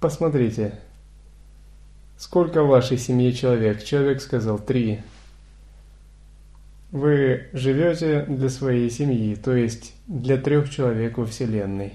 посмотрите, 0.00 0.80
Сколько 2.16 2.62
в 2.62 2.68
вашей 2.68 2.96
семье 2.96 3.34
человек? 3.34 3.84
Человек 3.84 4.22
сказал 4.22 4.58
три. 4.58 5.02
Вы 6.92 7.46
живете 7.54 8.26
для 8.28 8.50
своей 8.50 8.90
семьи, 8.90 9.34
то 9.34 9.54
есть 9.54 9.94
для 10.06 10.36
трех 10.36 10.68
человек 10.68 11.16
во 11.16 11.24
Вселенной. 11.24 11.94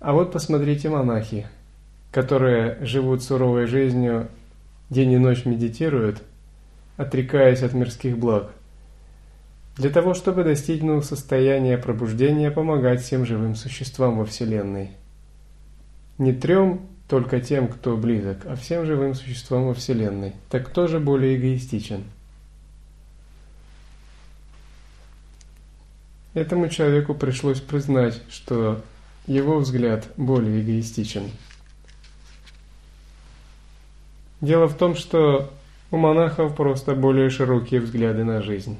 А 0.00 0.12
вот 0.12 0.32
посмотрите 0.32 0.90
монахи, 0.90 1.46
которые 2.12 2.76
живут 2.84 3.22
суровой 3.22 3.66
жизнью, 3.66 4.28
день 4.90 5.12
и 5.12 5.16
ночь 5.16 5.46
медитируют, 5.46 6.22
отрекаясь 6.98 7.62
от 7.62 7.72
мирских 7.72 8.18
благ. 8.18 8.52
Для 9.78 9.88
того, 9.88 10.12
чтобы 10.12 10.44
достигнуть 10.44 11.06
состояния 11.06 11.78
пробуждения, 11.78 12.50
помогать 12.50 13.00
всем 13.00 13.24
живым 13.24 13.54
существам 13.54 14.18
во 14.18 14.26
Вселенной. 14.26 14.90
Не 16.18 16.34
трем 16.34 16.82
только 17.08 17.40
тем, 17.40 17.68
кто 17.68 17.96
близок, 17.96 18.44
а 18.44 18.56
всем 18.56 18.84
живым 18.84 19.14
существам 19.14 19.68
во 19.68 19.74
Вселенной. 19.74 20.34
Так 20.50 20.66
кто 20.68 20.86
же 20.86 21.00
более 21.00 21.36
эгоистичен? 21.36 22.04
Этому 26.34 26.68
человеку 26.68 27.14
пришлось 27.14 27.60
признать, 27.60 28.20
что 28.28 28.82
его 29.26 29.58
взгляд 29.58 30.08
более 30.16 30.60
эгоистичен. 30.60 31.30
Дело 34.40 34.66
в 34.66 34.76
том, 34.76 34.96
что 34.96 35.50
у 35.92 35.96
монахов 35.96 36.56
просто 36.56 36.96
более 36.96 37.30
широкие 37.30 37.80
взгляды 37.80 38.24
на 38.24 38.42
жизнь. 38.42 38.78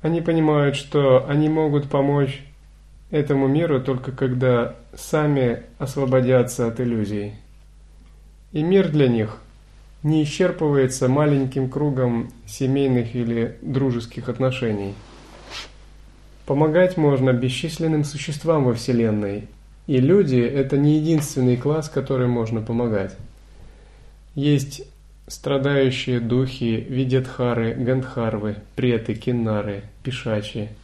Они 0.00 0.22
понимают, 0.22 0.74
что 0.74 1.28
они 1.28 1.50
могут 1.50 1.90
помочь 1.90 2.42
этому 3.10 3.48
миру 3.48 3.82
только 3.82 4.12
когда 4.12 4.76
сами 4.94 5.62
освободятся 5.78 6.68
от 6.68 6.80
иллюзий. 6.80 7.34
И 8.52 8.62
мир 8.62 8.88
для 8.88 9.08
них 9.08 9.38
не 10.02 10.22
исчерпывается 10.24 11.08
маленьким 11.08 11.68
кругом 11.68 12.30
семейных 12.46 13.14
или 13.14 13.58
дружеских 13.62 14.28
отношений. 14.28 14.94
Помогать 16.46 16.96
можно 16.96 17.32
бесчисленным 17.32 18.04
существам 18.04 18.64
во 18.64 18.74
Вселенной, 18.74 19.48
и 19.86 19.98
люди– 19.98 20.36
это 20.40 20.78
не 20.78 20.98
единственный 20.98 21.56
класс, 21.56 21.88
который 21.88 22.26
можно 22.26 22.62
помогать. 22.62 23.16
Есть 24.34 24.82
страдающие 25.26 26.20
духи, 26.20 26.86
видятхары, 26.88 27.74
гандхарвы, 27.74 28.56
преты, 28.76 29.14
киннары, 29.14 29.82
пишачи– 30.02 30.68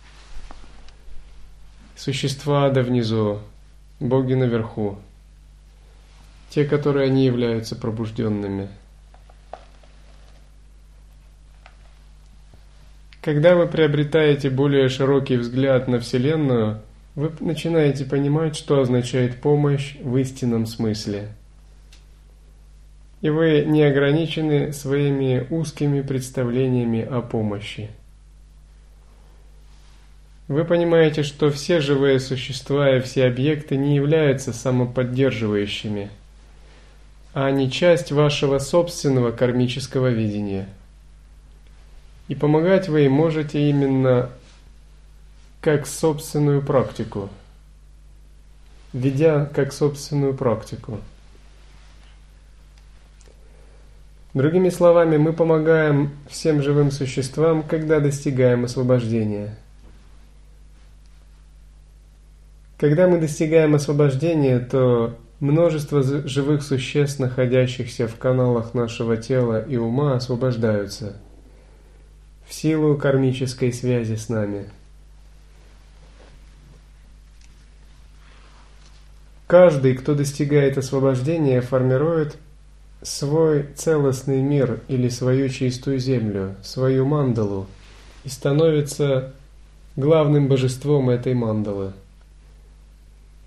Существа 1.97 2.67
ада 2.67 2.83
внизу, 2.83 3.39
боги 4.01 4.35
наверху, 4.35 4.99
те, 6.51 6.65
которые 6.65 7.07
они 7.07 7.25
являются 7.25 7.77
пробужденными. 7.77 8.69
Когда 13.25 13.57
вы 13.57 13.67
приобретаете 13.67 14.51
более 14.51 14.91
широкий 14.91 15.39
взгляд 15.39 15.89
на 15.89 15.99
Вселенную, 15.99 16.83
вы 17.15 17.33
начинаете 17.41 18.05
понимать, 18.05 18.55
что 18.55 18.83
означает 18.83 19.41
помощь 19.41 19.97
в 20.03 20.15
истинном 20.19 20.67
смысле. 20.67 21.29
И 23.23 23.31
вы 23.31 23.65
не 23.65 23.83
ограничены 23.83 24.75
своими 24.75 25.47
узкими 25.49 26.03
представлениями 26.03 27.01
о 27.01 27.23
помощи. 27.23 27.89
Вы 30.47 30.67
понимаете, 30.67 31.23
что 31.23 31.49
все 31.49 31.81
живые 31.81 32.21
существа 32.21 32.95
и 32.95 33.01
все 33.01 33.25
объекты 33.25 33.79
не 33.79 33.97
являются 33.97 34.53
самоподдерживающими, 34.53 36.11
а 37.33 37.47
они 37.47 37.71
часть 37.71 38.13
вашего 38.13 38.59
собственного 38.59 39.31
кармического 39.31 40.09
видения. 40.09 40.69
И 42.29 42.35
помогать 42.35 42.89
вы 42.89 43.09
можете 43.09 43.69
именно 43.69 44.31
как 45.61 45.87
собственную 45.87 46.63
практику, 46.63 47.29
ведя 48.93 49.47
как 49.47 49.73
собственную 49.73 50.35
практику. 50.35 51.01
Другими 54.33 54.69
словами, 54.69 55.17
мы 55.17 55.33
помогаем 55.33 56.11
всем 56.29 56.63
живым 56.63 56.91
существам, 56.91 57.63
когда 57.63 58.01
достигаем 58.01 58.65
освобождения– 58.65 59.57
Когда 62.85 63.07
мы 63.07 63.19
достигаем 63.19 63.75
освобождения, 63.75 64.59
то 64.59 65.17
множество 65.41 66.03
живых 66.03 66.63
существ, 66.63 67.21
находящихся 67.21 68.09
в 68.09 68.17
каналах 68.17 68.75
нашего 68.75 69.17
тела 69.17 69.63
и 69.63 69.77
ума, 69.77 70.17
освобождаются 70.17 71.17
в 72.47 72.55
силу 72.55 72.97
кармической 72.97 73.73
связи 73.73 74.17
с 74.17 74.29
нами. 74.29 74.71
Каждый, 79.47 79.95
кто 79.95 80.15
достигает 80.15 80.79
освобождения, 80.79 81.61
формирует 81.61 82.37
свой 83.03 83.69
целостный 83.77 84.41
мир 84.41 84.81
или 84.89 85.09
свою 85.09 85.49
чистую 85.49 85.99
землю, 85.99 86.57
свою 86.63 87.05
мандалу, 87.05 87.67
и 88.25 88.29
становится 88.29 89.35
главным 89.97 90.49
божеством 90.49 91.11
этой 91.11 91.35
мандалы– 91.35 91.93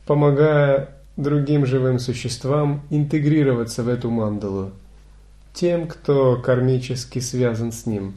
помогая 0.08 0.90
другим 1.18 1.66
живым 1.66 2.00
существам 2.00 2.82
интегрироваться 2.90 3.84
в 3.84 3.90
эту 3.90 4.10
мандалу, 4.10 4.72
тем, 5.54 5.88
кто 5.88 6.38
кармически 6.38 7.20
связан 7.20 7.72
с 7.72 7.86
ним. 7.86 8.14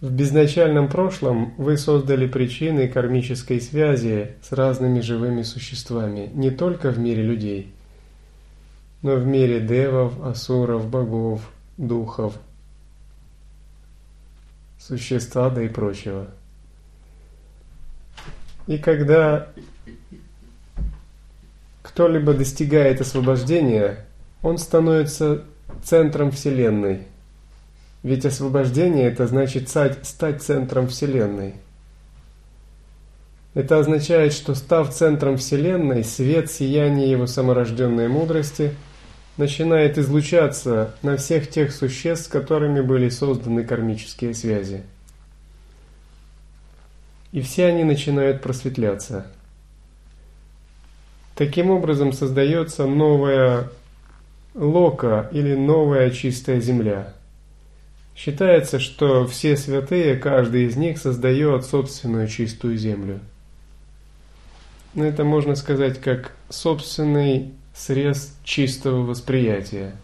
В 0.00 0.10
безначальном 0.10 0.88
прошлом 0.88 1.52
вы 1.58 1.76
создали 1.76 2.26
причины 2.26 2.88
кармической 2.88 3.60
связи 3.60 4.32
с 4.42 4.52
разными 4.52 5.00
живыми 5.00 5.42
существами, 5.42 6.30
не 6.32 6.50
только 6.50 6.90
в 6.90 6.98
мире 6.98 7.22
людей, 7.22 7.72
но 9.02 9.16
в 9.16 9.26
мире 9.26 9.60
девов, 9.60 10.14
асуров, 10.24 10.88
богов, 10.88 11.42
духов– 11.76 12.34
существ 14.80 15.36
ада 15.36 15.62
и 15.62 15.68
прочего. 15.68 16.26
И 18.66 18.78
когда 18.78 19.48
кто-либо 21.82 22.34
достигает 22.34 23.00
освобождения, 23.00 24.04
он 24.42 24.58
становится 24.58 25.44
центром 25.84 26.30
Вселенной. 26.30 27.06
Ведь 28.02 28.24
освобождение 28.24 29.06
это 29.06 29.26
значит 29.26 29.68
стать 29.68 30.42
центром 30.42 30.88
Вселенной. 30.88 31.54
Это 33.54 33.78
означает, 33.78 34.32
что 34.32 34.54
став 34.54 34.92
центром 34.94 35.36
Вселенной, 35.36 36.04
свет 36.04 36.50
сияния 36.50 37.10
его 37.10 37.26
саморожденной 37.26 38.08
мудрости– 38.08 38.74
начинает 39.40 39.98
излучаться 39.98 40.94
на 41.02 41.16
всех 41.16 41.48
тех 41.48 41.72
существ, 41.72 42.26
с 42.26 42.28
которыми 42.28 42.80
были 42.80 43.08
созданы 43.08 43.64
кармические 43.64 44.34
связи. 44.34 44.82
И 47.32 47.40
все 47.40 47.66
они 47.66 47.82
начинают 47.82 48.42
просветляться. 48.42 49.26
Таким 51.34 51.70
образом 51.70 52.12
создается 52.12 52.86
новая 52.86 53.68
лока 54.54 55.28
или 55.32 55.54
новая 55.54 56.10
чистая 56.10 56.60
земля. 56.60 57.14
Считается, 58.22 58.78
что 58.78 59.26
все 59.26 59.56
святые, 59.56 60.14
каждый 60.14 60.66
из 60.66 60.76
них 60.76 60.98
создает 60.98 61.64
собственную 61.64 62.28
чистую 62.28 62.76
землю. 62.76 63.20
Но 64.92 65.06
это 65.06 65.24
можно 65.24 65.54
сказать 65.54 65.98
как 66.02 66.32
собственный 66.50 67.54
срез 67.74 68.36
чистого 68.44 69.06
восприятия. 69.06 69.94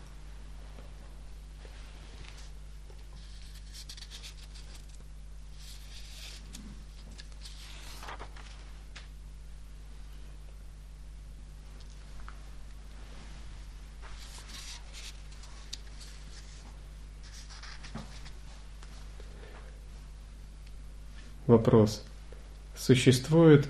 Вопрос. 21.46 22.02
Существуют 22.76 23.68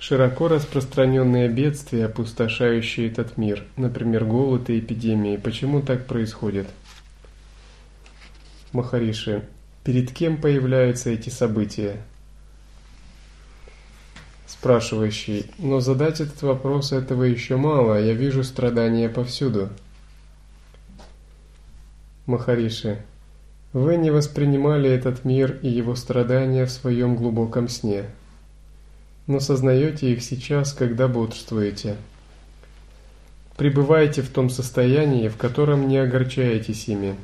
широко 0.00 0.48
распространенные 0.48 1.48
бедствия, 1.48 2.06
опустошающие 2.06 3.08
этот 3.08 3.36
мир, 3.36 3.64
например, 3.76 4.24
голод 4.24 4.68
и 4.68 4.80
эпидемии. 4.80 5.36
Почему 5.36 5.80
так 5.80 6.06
происходит? 6.06 6.66
Махариши, 8.72 9.48
перед 9.84 10.12
кем 10.12 10.36
появляются 10.36 11.10
эти 11.10 11.30
события? 11.30 11.96
Спрашивающий, 14.46 15.50
но 15.58 15.80
задать 15.80 16.20
этот 16.20 16.42
вопрос 16.42 16.92
этого 16.92 17.22
еще 17.22 17.56
мало, 17.56 18.00
я 18.00 18.12
вижу 18.12 18.42
страдания 18.42 19.08
повсюду. 19.08 19.70
Махариши, 22.26 23.04
вы 23.74 23.96
не 23.96 24.12
воспринимали 24.12 24.88
этот 24.88 25.24
мир 25.24 25.58
и 25.60 25.68
его 25.68 25.96
страдания 25.96 26.64
в 26.64 26.70
своем 26.70 27.16
глубоком 27.16 27.68
сне, 27.68 28.04
но 29.26 29.40
сознаете 29.40 30.12
их 30.12 30.22
сейчас, 30.22 30.72
когда 30.72 31.08
бодрствуете. 31.08 31.96
Пребывайте 33.56 34.22
в 34.22 34.30
том 34.30 34.48
состоянии, 34.48 35.28
в 35.28 35.36
котором 35.36 35.88
не 35.88 35.98
огорчаетесь 35.98 36.86
ими. 36.88 37.16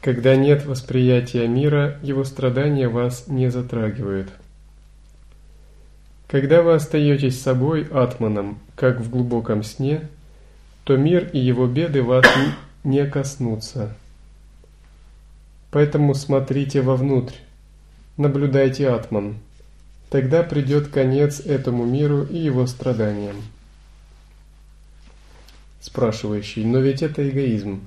Когда 0.00 0.34
нет 0.34 0.64
восприятия 0.64 1.46
мира, 1.46 1.98
его 2.02 2.24
страдания 2.24 2.88
вас 2.88 3.28
не 3.28 3.50
затрагивают. 3.50 4.30
Когда 6.26 6.62
вы 6.62 6.72
остаетесь 6.72 7.40
собой, 7.40 7.86
атманом, 7.92 8.58
как 8.76 9.00
в 9.00 9.10
глубоком 9.10 9.62
сне, 9.62 10.08
то 10.84 10.96
мир 10.96 11.28
и 11.34 11.38
его 11.38 11.66
беды 11.66 12.02
вас 12.02 12.24
не 12.82 13.06
коснутся. 13.06 13.94
Поэтому 15.72 16.14
смотрите 16.14 16.82
вовнутрь, 16.82 17.34
наблюдайте 18.18 18.90
атман. 18.90 19.36
Тогда 20.10 20.42
придет 20.42 20.88
конец 20.88 21.40
этому 21.40 21.86
миру 21.86 22.24
и 22.24 22.36
его 22.36 22.66
страданиям. 22.66 23.36
Спрашивающий, 25.80 26.64
но 26.64 26.78
ведь 26.78 27.02
это 27.02 27.26
эгоизм. 27.26 27.80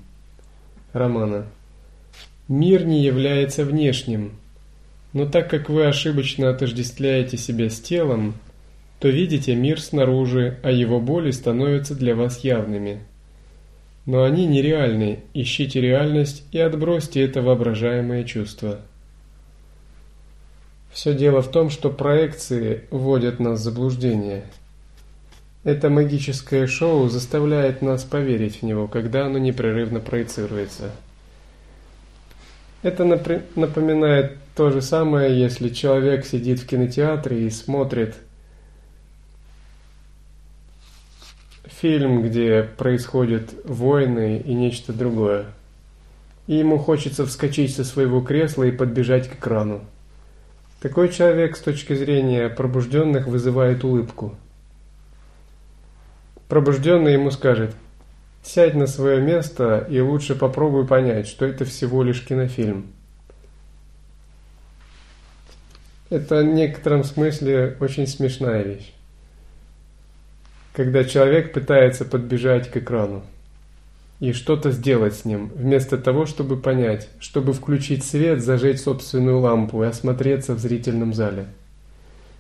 Романа. 0.94 1.46
Мир 2.48 2.86
не 2.86 3.04
является 3.04 3.64
внешним, 3.64 4.32
но 5.14 5.28
так 5.28 5.48
как 5.48 5.70
вы 5.70 5.86
ошибочно 5.86 6.50
отождествляете 6.50 7.38
себя 7.38 7.70
с 7.70 7.80
телом, 7.80 8.34
то 9.00 9.10
видите 9.10 9.54
мир 9.54 9.80
снаружи, 9.80 10.58
а 10.64 10.72
его 10.72 11.00
боли 11.00 11.30
становятся 11.30 11.94
для 11.94 12.16
вас 12.16 12.44
явными– 12.44 13.04
но 14.06 14.24
они 14.24 14.46
нереальны, 14.46 15.24
ищите 15.34 15.82
реальность 15.82 16.44
и 16.52 16.60
отбросьте 16.60 17.24
это 17.24 17.42
воображаемое 17.42 18.24
чувство. 18.24 18.80
Все 20.92 21.14
дело 21.14 21.42
в 21.42 21.52
том, 21.52 21.70
что 21.70 21.90
проекции 21.90 22.84
вводят 22.92 23.40
нас 23.40 23.60
в 23.60 23.64
заблуждение. 23.64 24.46
Это 25.64 25.90
магическое 25.90 26.68
шоу 26.68 27.10
заставляет 27.10 27.82
нас 27.82 28.04
поверить 28.04 28.62
в 28.62 28.64
него, 28.64 28.88
когда 28.88 29.26
оно 29.26 29.40
непрерывно 29.40 30.00
проецируется. 30.00 30.92
Это 32.84 33.04
напоминает 33.04 34.38
то 34.56 34.70
же 34.70 34.82
самое, 34.84 35.38
если 35.38 35.70
человек 35.70 36.24
сидит 36.24 36.60
в 36.60 36.68
кинотеатре 36.68 37.48
и 37.48 37.50
смотрит 37.50 38.16
фильм, 41.82 42.24
где 42.24 42.64
происходят 42.64 43.54
войны 43.66 44.42
и 44.44 44.54
нечто 44.54 44.94
другое. 44.94 45.46
И 46.48 46.56
ему 46.56 46.78
хочется 46.78 47.26
вскочить 47.26 47.76
со 47.76 47.84
своего 47.84 48.22
кресла 48.22 48.64
и 48.64 48.72
подбежать 48.72 49.28
к 49.28 49.36
экрану. 49.36 49.82
Такой 50.82 51.10
человек 51.10 51.58
с 51.58 51.62
точки 51.62 51.94
зрения 51.94 52.50
пробужденных 52.50 53.28
вызывает 53.28 53.84
улыбку. 53.84 54.36
Пробужденный 56.48 57.14
ему 57.14 57.32
скажет, 57.32 57.76
сядь 58.44 58.76
на 58.76 58.86
свое 58.86 59.20
место 59.20 59.88
и 59.90 60.00
лучше 60.00 60.36
попробуй 60.36 60.86
понять, 60.86 61.28
что 61.28 61.46
это 61.46 61.66
всего 61.66 62.04
лишь 62.04 62.24
кинофильм. 62.24 62.86
Это 66.12 66.42
в 66.42 66.44
некотором 66.44 67.04
смысле 67.04 67.76
очень 67.80 68.06
смешная 68.06 68.62
вещь 68.62 68.95
когда 70.76 71.06
человек 71.06 71.54
пытается 71.54 72.04
подбежать 72.04 72.70
к 72.70 72.78
экрану 72.78 73.24
и 74.20 74.34
что-то 74.34 74.72
сделать 74.72 75.16
с 75.16 75.26
ним, 75.26 75.50
вместо 75.56 75.98
того, 75.98 76.26
чтобы 76.26 76.58
понять, 76.58 77.08
чтобы 77.20 77.54
включить 77.54 78.04
свет, 78.04 78.44
зажечь 78.44 78.82
собственную 78.82 79.40
лампу 79.40 79.84
и 79.84 79.88
осмотреться 79.88 80.54
в 80.54 80.60
зрительном 80.60 81.14
зале, 81.14 81.48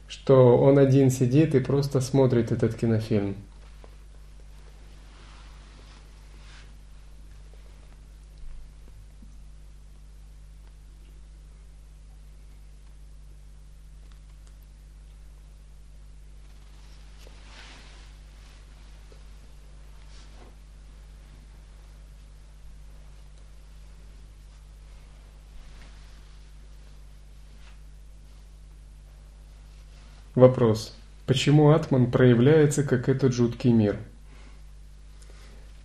что 0.07 0.57
он 0.57 0.77
один 0.77 1.11
сидит 1.11 1.55
и 1.55 1.59
просто 1.59 2.01
смотрит 2.01 2.51
этот 2.51 2.75
кинофильм. 2.75 3.36
Вопрос. 30.46 30.93
Почему 31.26 31.72
Атман 31.72 32.12
проявляется 32.12 32.84
как 32.84 33.10
этот 33.10 33.34
жуткий 33.34 33.72
мир? 33.72 33.98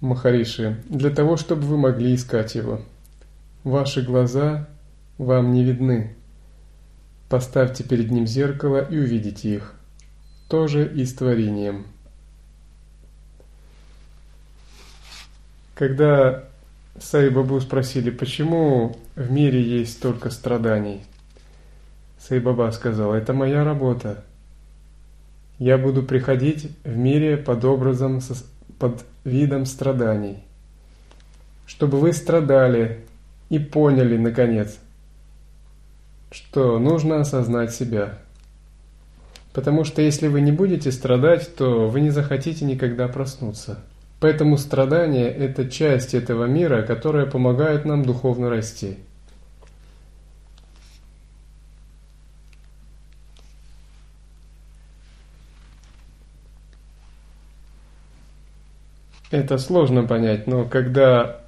Махариши, 0.02 0.82
для 0.84 1.08
того, 1.08 1.38
чтобы 1.38 1.62
вы 1.62 1.78
могли 1.78 2.14
искать 2.14 2.56
его. 2.56 2.82
Ваши 3.64 4.02
глаза 4.02 4.68
вам 5.16 5.54
не 5.54 5.64
видны. 5.64 6.14
Поставьте 7.30 7.84
перед 7.84 8.10
ним 8.10 8.26
зеркало 8.26 8.86
и 8.86 8.98
увидите 8.98 9.54
их. 9.54 9.74
Тоже 10.50 10.86
и 10.94 11.06
с 11.06 11.14
творением. 11.14 11.86
Когда 15.74 16.44
Сайбабу 16.98 17.58
спросили, 17.62 18.10
почему 18.10 18.98
в 19.16 19.30
мире 19.30 19.62
есть 19.62 19.94
столько 19.94 20.28
страданий, 20.28 21.00
Сайбаба 22.18 22.70
сказал, 22.72 23.14
это 23.14 23.32
моя 23.32 23.64
работа. 23.64 24.22
Я 25.60 25.76
буду 25.76 26.02
приходить 26.02 26.70
в 26.84 26.96
мире 26.96 27.36
под 27.36 27.66
образом, 27.66 28.20
под 28.78 29.04
видом 29.24 29.66
страданий, 29.66 30.38
чтобы 31.66 31.98
вы 32.00 32.14
страдали 32.14 33.04
и 33.50 33.58
поняли, 33.58 34.16
наконец, 34.16 34.78
что 36.30 36.78
нужно 36.78 37.20
осознать 37.20 37.74
себя. 37.74 38.20
Потому 39.52 39.84
что 39.84 40.00
если 40.00 40.28
вы 40.28 40.40
не 40.40 40.50
будете 40.50 40.90
страдать, 40.90 41.54
то 41.54 41.88
вы 41.88 42.00
не 42.00 42.08
захотите 42.08 42.64
никогда 42.64 43.06
проснуться. 43.06 43.80
Поэтому 44.18 44.56
страдание– 44.56 45.28
это 45.28 45.68
часть 45.68 46.14
этого 46.14 46.46
мира, 46.46 46.80
которая 46.80 47.26
помогает 47.26 47.84
нам 47.84 48.02
духовно 48.02 48.48
расти. 48.48 48.96
Это 59.30 59.58
сложно 59.58 60.04
понять, 60.04 60.48
но 60.48 60.64
когда 60.64 61.40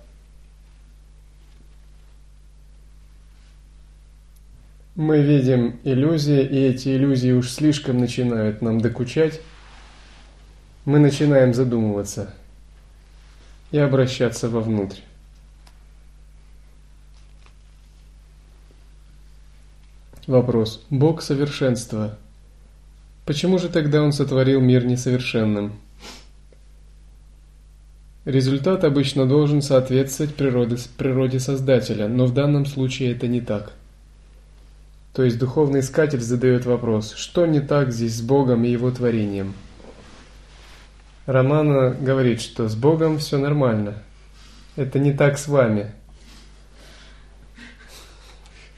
мы 4.95 5.21
видим 5.21 5.81
иллюзии, 5.83 6.43
и 6.43 6.59
эти 6.67 6.91
иллюзии 6.91 7.33
уж 7.33 7.51
слишком 7.51 7.99
начинают 7.99 8.63
нам 8.63 8.81
докучать, 8.81 9.41
мы 10.85 11.01
начинаем 11.01 11.55
задумываться 11.55 12.35
и 13.73 13.79
обращаться 13.79 14.49
вовнутрь. 14.49 15.01
Вопрос. 20.29 20.85
Бог 20.89 21.21
совершенства. 21.21 22.17
Почему 23.27 23.59
же 23.59 23.69
тогда 23.69 24.03
Он 24.03 24.13
сотворил 24.13 24.61
мир 24.61 24.85
несовершенным? 24.85 25.81
Результат 28.25 28.85
обычно 28.85 29.27
должен 29.27 29.63
соответствовать 29.63 30.37
природе, 30.37 30.77
природе 30.97 31.41
Создателя, 31.41 32.07
но 32.07 32.27
в 32.27 32.35
данном 32.35 32.67
случае 32.67 33.13
это 33.13 33.27
не 33.27 33.41
так. 33.41 33.73
То 35.13 35.25
есть 35.25 35.39
духовный 35.39 35.81
искатель 35.81 36.21
задает 36.21 36.65
вопрос, 36.65 37.15
что 37.15 37.47
не 37.47 37.61
так 37.61 37.93
здесь 37.93 38.17
с 38.17 38.23
Богом 38.23 38.65
и 38.65 38.71
Его 38.71 38.93
творением? 38.93 39.55
Романа 41.27 41.91
говорит, 41.91 42.41
что 42.41 42.69
с 42.69 42.77
Богом 42.77 43.19
все 43.19 43.39
нормально. 43.39 43.95
Это 44.77 45.01
не 45.01 45.13
так 45.13 45.37
с 45.37 45.49
вами. 45.49 45.93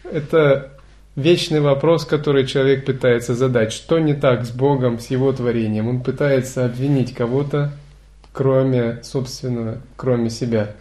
Это 0.04 0.72
вечный 1.16 1.60
вопрос, 1.60 2.04
который 2.06 2.46
человек 2.46 2.86
пытается 2.86 3.34
задать. 3.34 3.72
Что 3.72 3.98
не 3.98 4.14
так 4.14 4.44
с 4.44 4.50
Богом, 4.50 4.98
с 4.98 5.06
Его 5.08 5.32
творением? 5.32 5.88
Он 5.88 6.02
пытается 6.02 6.64
обвинить 6.64 7.14
кого-то, 7.14 7.72
кроме, 8.34 9.02
собственно, 9.02 9.80
кроме 9.96 10.28
себя. 10.28 10.72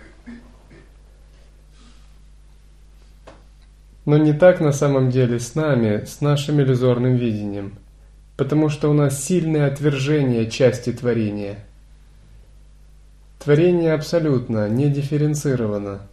Но 4.05 4.17
не 4.17 4.33
так 4.33 4.59
на 4.59 4.73
самом 4.73 5.09
деле 5.09 5.39
с 5.39 5.55
нами, 5.55 6.03
с 6.03 6.19
нашим 6.19 6.59
иллюзорным 6.59 7.15
видением, 7.15 7.75
потому 8.35 8.67
что 8.67 8.89
у 8.89 8.93
нас 8.93 9.23
сильное 9.23 9.67
отвержение 9.67 10.51
части 10.51 10.91
творения. 10.91 11.59
Творение 13.39 13.93
абсолютно 13.93 14.67
не 14.67 14.89
дифференцировано– 14.89 16.01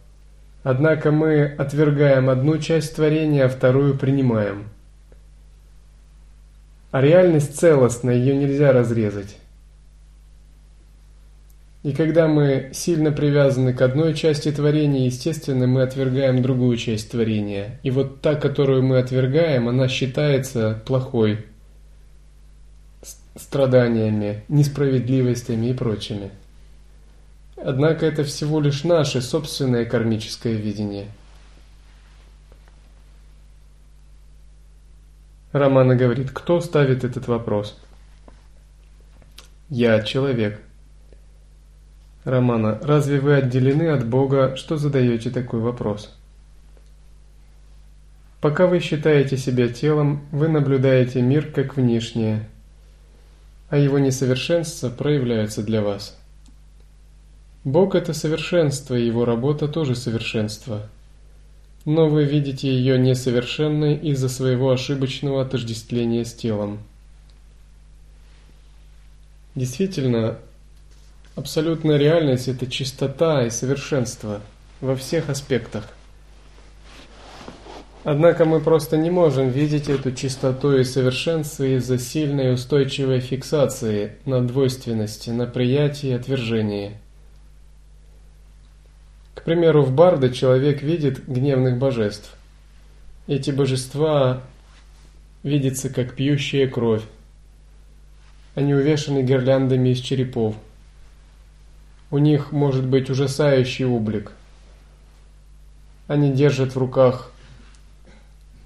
Однако 0.63 1.11
мы 1.11 1.45
отвергаем 1.45 2.29
одну 2.29 2.57
часть 2.59 2.95
творения, 2.95 3.45
а 3.45 3.49
вторую 3.49 3.97
принимаем. 3.97 4.65
А 6.91 7.01
реальность 7.01 7.57
целостна, 7.57 8.11
ее 8.11 8.35
нельзя 8.35 8.71
разрезать. 8.71 9.37
И 11.83 11.93
когда 11.93 12.27
мы 12.27 12.69
сильно 12.73 13.11
привязаны 13.11 13.73
к 13.73 13.81
одной 13.81 14.13
части 14.13 14.51
творения, 14.51 15.05
естественно, 15.05 15.65
мы 15.65 15.81
отвергаем 15.81 16.43
другую 16.43 16.77
часть 16.77 17.09
творения. 17.09 17.79
И 17.81 17.89
вот 17.89 18.21
та, 18.21 18.35
которую 18.35 18.83
мы 18.83 18.99
отвергаем, 18.99 19.67
она 19.67 19.87
считается 19.87 20.79
плохой, 20.85 21.45
страданиями, 23.35 24.43
несправедливостями 24.47 25.67
и 25.67 25.73
прочими. 25.73 26.29
Однако 27.57 28.05
это 28.05 28.23
всего 28.23 28.59
лишь 28.59 28.83
наше 28.83 29.21
собственное 29.21 29.85
кармическое 29.85 30.53
видение. 30.53 31.07
Романа 35.51 35.95
говорит, 35.95 36.31
кто 36.31 36.61
ставит 36.61 37.03
этот 37.03 37.27
вопрос? 37.27 37.77
Я 39.69 40.01
человек. 40.01 40.61
Романа, 42.23 42.79
разве 42.83 43.19
вы 43.19 43.35
отделены 43.35 43.89
от 43.89 44.07
Бога, 44.07 44.55
что 44.55 44.77
задаете 44.77 45.29
такой 45.29 45.59
вопрос? 45.59 46.15
Пока 48.41 48.67
вы 48.67 48.79
считаете 48.79 49.37
себя 49.37 49.67
телом, 49.67 50.21
вы 50.31 50.47
наблюдаете 50.47 51.21
мир 51.21 51.51
как 51.51 51.77
внешнее, 51.77 52.47
а 53.69 53.77
его 53.77 53.99
несовершенства 53.99 54.89
проявляются 54.89 55.63
для 55.63 55.81
вас– 55.81 56.17
Бог– 57.63 57.93
это 57.95 58.13
совершенство, 58.13 58.95
и 58.95 59.05
Его 59.05 59.23
работа 59.23 59.67
тоже 59.67 59.95
совершенство. 59.95 60.87
Но 61.85 62.09
вы 62.09 62.25
видите 62.25 62.71
ее 62.71 62.97
несовершенной 62.97 63.95
из-за 63.97 64.29
своего 64.29 64.71
ошибочного 64.71 65.41
отождествления 65.41 66.25
с 66.25 66.33
телом. 66.33 66.79
Действительно, 69.53 70.37
абсолютная 71.35 71.97
реальность– 71.97 72.47
это 72.49 72.67
чистота 72.67 73.45
и 73.45 73.49
совершенство 73.49 74.41
во 74.79 74.95
всех 74.95 75.29
аспектах. 75.29 75.89
Однако 78.03 78.45
мы 78.45 78.61
просто 78.61 78.97
не 78.97 79.11
можем 79.11 79.49
видеть 79.49 79.87
эту 79.87 80.11
чистоту 80.11 80.75
и 80.77 80.83
совершенство 80.83 81.63
из-за 81.63 81.99
сильной 81.99 82.53
устойчивой 82.53 83.19
фиксации 83.19 84.13
на 84.25 84.41
двойственности, 84.41 85.29
на 85.29 85.45
приятии 85.45 86.09
и 86.09 86.13
отвержении– 86.13 86.97
к 89.41 89.43
примеру, 89.43 89.81
в 89.81 89.91
Барда 89.91 90.29
человек 90.29 90.83
видит 90.83 91.27
гневных 91.27 91.79
божеств. 91.79 92.35
Эти 93.25 93.49
божества 93.49 94.43
видятся 95.41 95.89
как 95.89 96.13
пьющая 96.13 96.67
кровь. 96.67 97.01
Они 98.53 98.75
увешаны 98.75 99.23
гирляндами 99.23 99.89
из 99.89 99.99
черепов. 99.99 100.55
У 102.11 102.17
них 102.17 102.51
может 102.51 102.85
быть 102.85 103.09
ужасающий 103.09 103.85
облик. 103.85 104.33
Они 106.07 106.29
держат 106.31 106.75
в 106.75 106.77
руках 106.77 107.31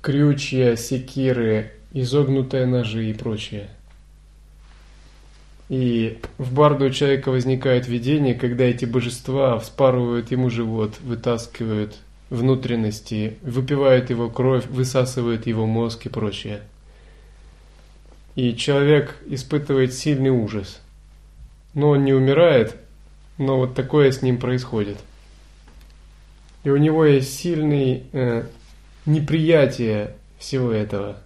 крючья, 0.02 0.76
секиры, 0.76 1.72
изогнутые 1.94 2.66
ножи 2.66 3.12
и 3.12 3.14
прочее. 3.14 3.70
И 5.70 6.20
в 6.40 6.54
барду 6.54 6.86
у 6.86 6.90
человека 6.90 7.30
возникает 7.30 7.88
видение, 7.88 8.34
когда 8.34 8.64
эти 8.64 8.86
божества 8.86 9.60
вспарывают 9.60 10.32
ему 10.32 10.50
живот, 10.50 11.00
вытаскивают 11.02 11.98
внутренности, 12.32 13.38
выпивают 13.44 14.10
его 14.10 14.28
кровь, 14.28 14.66
высасывают 14.68 15.46
его 15.46 15.68
мозг 15.68 16.08
и 16.08 16.10
прочее. 16.10 16.62
И 18.36 18.56
человек 18.56 19.16
испытывает 19.28 19.94
сильный 19.94 20.32
ужас. 20.32 20.82
Но 21.76 21.90
он 21.90 22.06
не 22.06 22.14
умирает, 22.14 22.76
но 23.38 23.58
вот 23.58 23.76
такое 23.76 24.12
с 24.12 24.22
ним 24.22 24.38
происходит. 24.38 24.98
И 26.64 26.70
у 26.70 26.78
него 26.78 27.06
есть 27.06 27.38
сильное 27.38 28.04
э, 28.12 28.44
неприятие 29.06 30.16
всего 30.40 30.72
этого– 30.72 31.18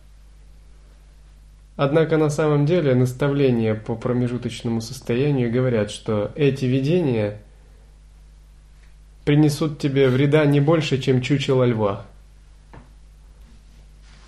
Однако 1.81 2.17
на 2.17 2.29
самом 2.29 2.65
деле 2.65 2.93
наставления 2.93 3.73
по 3.73 3.95
промежуточному 3.95 4.81
состоянию 4.81 5.49
говорят, 5.49 5.91
что 5.91 6.29
эти 6.35 6.65
видения 6.65 7.39
принесут 9.23 9.79
тебе 9.79 10.09
вреда 10.09 10.45
не 10.45 10.59
больше, 10.59 10.97
чем 11.01 11.21
чучело 11.21 11.63
льва. 11.63 12.05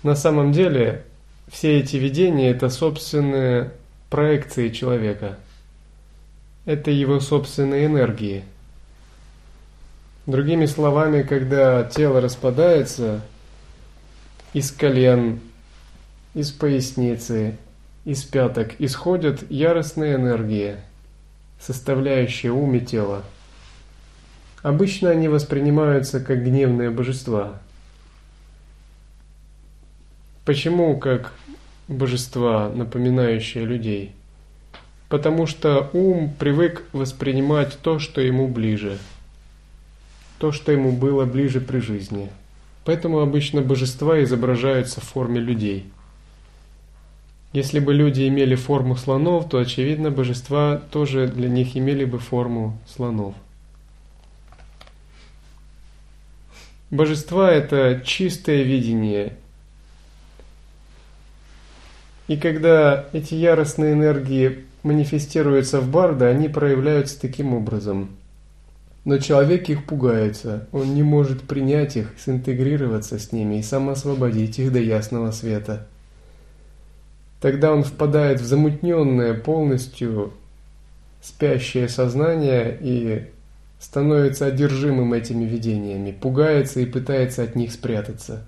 На 0.02 0.14
самом 0.14 0.52
деле 0.52 1.04
все 1.46 1.78
эти 1.78 1.96
видения– 1.96 2.50
это 2.52 2.70
собственные 2.70 3.72
проекции 4.08 4.70
человека. 4.70 5.36
Это 6.64 6.90
его 6.90 7.20
собственные 7.20 7.86
энергии. 7.86 8.44
Другими 10.26 10.66
словами, 10.66 11.22
когда 11.22 11.84
тело 11.84 12.20
распадается, 12.20 13.22
из 14.52 14.70
колен– 14.70 15.40
из 16.34 16.50
поясницы, 16.50 17.58
из 18.04 18.24
пяток 18.24 18.72
исходят 18.78 19.50
яростные 19.50 20.14
энергии, 20.14 20.76
составляющие 21.60 22.52
ум 22.52 22.74
и 22.74 22.80
тело. 22.80 23.22
Обычно 24.62 25.10
они 25.10 25.28
воспринимаются 25.28 26.20
как 26.20 26.44
гневные 26.44 26.90
божества. 26.90 27.60
Почему 30.44 30.96
как 30.96 31.32
божества, 31.86 32.70
напоминающие 32.70 33.64
людей? 33.64 34.14
Потому 35.12 35.46
что 35.46 35.90
ум 35.92 36.32
привык 36.38 36.84
воспринимать 36.94 37.78
то, 37.82 37.98
что 37.98 38.22
ему 38.22 38.48
ближе, 38.48 38.96
то, 40.38 40.52
что 40.52 40.72
ему 40.72 40.90
было 40.90 41.26
ближе 41.26 41.60
при 41.60 41.80
жизни. 41.80 42.30
Поэтому 42.86 43.20
обычно 43.20 43.60
божества 43.60 44.24
изображаются 44.24 45.02
в 45.02 45.04
форме 45.04 45.38
людей– 45.38 45.84
если 47.52 47.80
бы 47.80 47.92
люди 47.92 48.26
имели 48.26 48.54
форму 48.54 48.96
слонов, 48.96 49.50
то, 49.50 49.58
очевидно, 49.58 50.10
божества 50.10 50.80
тоже 50.90 51.26
для 51.26 51.50
них 51.50 51.76
имели 51.76 52.06
бы 52.06 52.18
форму 52.18 52.78
слонов. 52.88 53.34
Божества– 56.90 57.50
это 57.52 58.00
чистое 58.06 58.62
видение. 58.62 59.36
И 62.26 62.38
когда 62.38 63.04
эти 63.12 63.34
яростные 63.34 63.92
энергии 63.92 64.64
манифестируются 64.82 65.80
в 65.80 65.90
Барда, 65.90 66.28
они 66.28 66.48
проявляются 66.48 67.20
таким 67.20 67.54
образом. 67.54 68.10
Но 69.04 69.18
человек 69.18 69.68
их 69.68 69.86
пугается, 69.86 70.68
он 70.72 70.94
не 70.94 71.02
может 71.02 71.42
принять 71.42 71.96
их, 71.96 72.12
синтегрироваться 72.24 73.18
с 73.18 73.32
ними 73.32 73.58
и 73.58 73.62
сам 73.62 73.90
освободить 73.90 74.58
их 74.58 74.72
до 74.72 74.78
ясного 74.78 75.30
света– 75.30 75.86
Тогда 77.42 77.72
он 77.72 77.82
впадает 77.82 78.40
в 78.40 78.44
замутненное, 78.44 79.34
полностью 79.34 80.32
спящее 81.20 81.88
сознание 81.88 82.78
и 82.80 83.26
становится 83.80 84.46
одержимым 84.46 85.12
этими 85.12 85.44
видениями, 85.44 86.12
пугается 86.12 86.78
и 86.78 86.86
пытается 86.86 87.42
от 87.42 87.56
них 87.56 87.72
спрятаться. 87.72 88.46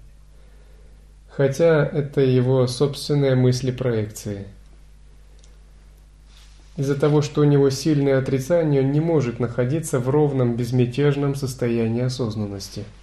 Хотя 1.28 1.84
это 1.84 2.20
его 2.20 2.68
собственные 2.68 3.34
мысли 3.34 3.72
проекции. 3.72 4.46
Из-за 6.76 6.96
того, 6.96 7.22
что 7.22 7.42
у 7.42 7.44
него 7.44 7.70
сильное 7.70 8.18
отрицание, 8.18 8.82
он 8.82 8.92
не 8.92 9.00
может 9.00 9.38
находиться 9.38 10.00
в 10.00 10.08
ровном, 10.08 10.56
безмятежном 10.56 11.34
состоянии 11.34 12.02
осознанности– 12.02 12.84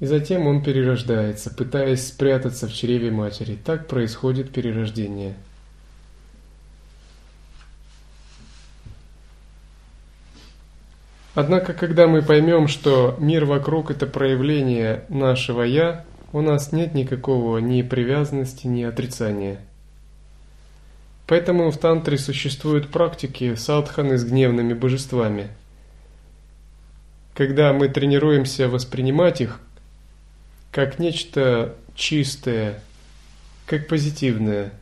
и 0.00 0.06
затем 0.06 0.46
он 0.46 0.62
перерождается, 0.62 1.50
пытаясь 1.50 2.08
спрятаться 2.08 2.66
в 2.66 2.72
чреве 2.72 3.10
матери. 3.10 3.58
Так 3.62 3.86
происходит 3.86 4.50
перерождение. 4.50 5.34
Однако, 11.34 11.74
когда 11.74 12.08
мы 12.08 12.22
поймем, 12.22 12.66
что 12.66 13.14
мир 13.18 13.44
вокруг– 13.44 13.90
это 13.92 14.06
проявление 14.06 15.04
нашего 15.10 15.62
«я», 15.62 16.04
у 16.32 16.40
нас 16.40 16.72
нет 16.72 16.94
никакого 16.94 17.58
ни 17.58 17.82
привязанности, 17.82 18.66
ни 18.66 18.82
отрицания. 18.82 19.60
Поэтому 21.30 21.70
в 21.70 21.78
тантре 21.78 22.18
существуют 22.18 22.88
практики 22.88 23.54
садханы 23.54 24.18
с 24.18 24.24
гневными 24.24 24.74
божествами. 24.74 25.46
Когда 27.34 27.72
мы 27.72 27.88
тренируемся 27.88 28.68
воспринимать 28.68 29.40
их 29.40 29.60
как 30.72 30.98
нечто 30.98 31.76
чистое, 31.94 32.82
как 33.66 33.86
позитивное, 33.86 34.72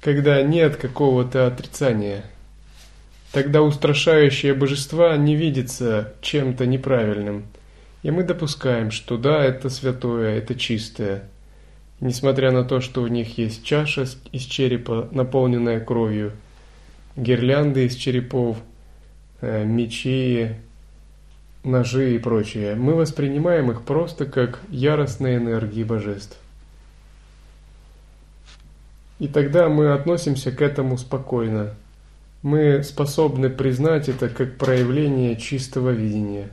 когда 0.00 0.42
нет 0.42 0.74
какого-то 0.74 1.46
отрицания, 1.46 2.24
тогда 3.30 3.62
устрашающее 3.62 4.52
божества 4.52 5.16
не 5.16 5.36
видится 5.36 6.14
чем-то 6.22 6.66
неправильным, 6.66 7.46
и 8.02 8.10
мы 8.10 8.24
допускаем, 8.24 8.90
что 8.90 9.16
да, 9.16 9.44
это 9.44 9.70
святое, 9.70 10.38
это 10.38 10.56
чистое. 10.56 11.28
Несмотря 12.04 12.50
на 12.50 12.64
то, 12.64 12.82
что 12.82 13.02
у 13.02 13.06
них 13.06 13.38
есть 13.38 13.64
чаша 13.64 14.04
из 14.30 14.42
черепа, 14.42 15.08
наполненная 15.10 15.80
кровью, 15.80 16.32
гирлянды 17.16 17.86
из 17.86 17.94
черепов, 17.94 18.58
э, 19.40 19.64
мечи, 19.64 20.50
ножи 21.64 22.14
и 22.14 22.18
прочее, 22.18 22.74
мы 22.74 22.94
воспринимаем 22.94 23.70
их 23.70 23.82
просто 23.82 24.26
как 24.26 24.60
яростные 24.68 25.38
энергии 25.38 25.82
божеств. 25.82 26.36
И 29.18 29.26
тогда 29.26 29.70
мы 29.70 29.92
относимся 29.92 30.52
к 30.52 30.60
этому 30.60 30.98
спокойно. 30.98 31.72
Мы 32.42 32.82
способны 32.82 33.48
признать 33.48 34.10
это 34.10 34.28
как 34.28 34.58
проявление 34.58 35.36
чистого 35.36 35.88
видения. 35.88 36.50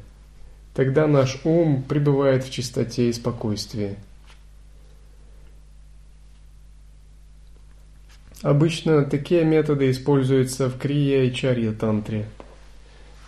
Тогда 0.73 1.07
наш 1.07 1.41
ум 1.43 1.83
пребывает 1.83 2.45
в 2.45 2.51
чистоте 2.51 3.09
и 3.09 3.13
спокойствии. 3.13 3.97
Обычно 8.41 9.05
такие 9.05 9.43
методы 9.43 9.91
используются 9.91 10.69
в 10.69 10.77
крия 10.77 11.23
и 11.23 11.33
чарья 11.33 11.71
тантре– 11.73 12.25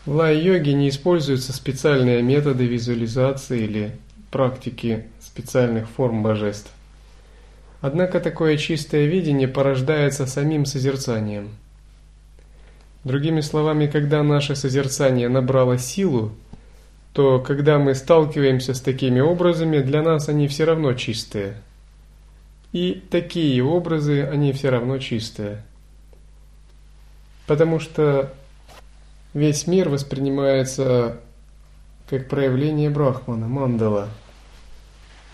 в 0.05 0.15
лай-йоге 0.15 0.73
не 0.73 0.89
используются 0.89 1.53
специальные 1.53 2.21
методы 2.21 2.65
визуализации 2.65 3.61
или 3.61 3.91
практики 4.31 5.05
специальных 5.21 5.87
форм 5.87 6.21
божеств. 6.23 6.69
Однако 7.79 8.19
такое 8.19 8.57
чистое 8.57 9.05
видение 9.05 9.47
порождается 9.47 10.25
самим 10.25 10.65
созерцанием. 10.65 11.51
Другими 13.05 13.39
словами, 13.39 13.87
когда 13.87 14.23
наше 14.23 14.57
созерцание 14.57 15.29
набрало 15.29 15.77
силу, 15.77 16.33
то 17.13 17.39
когда 17.39 17.79
мы 17.79 17.95
сталкиваемся 17.95 18.73
с 18.73 18.81
такими 18.81 19.21
образами, 19.21 19.79
для 19.79 20.01
нас 20.01 20.27
они 20.27 20.49
все 20.49 20.65
равно 20.65 20.93
чистые. 20.95 21.55
И 22.73 23.01
такие 23.09 23.63
образы, 23.63 24.23
они 24.23 24.51
все 24.51 24.69
равно 24.69 24.97
чистые. 24.97 25.63
Потому 27.47 27.79
что 27.79 28.33
Весь 29.33 29.65
мир 29.65 29.89
воспринимается 29.89 31.17
как 32.07 32.29
проявление 32.29 32.91
Брахмана, 32.91 33.47
мандала, 33.47 34.09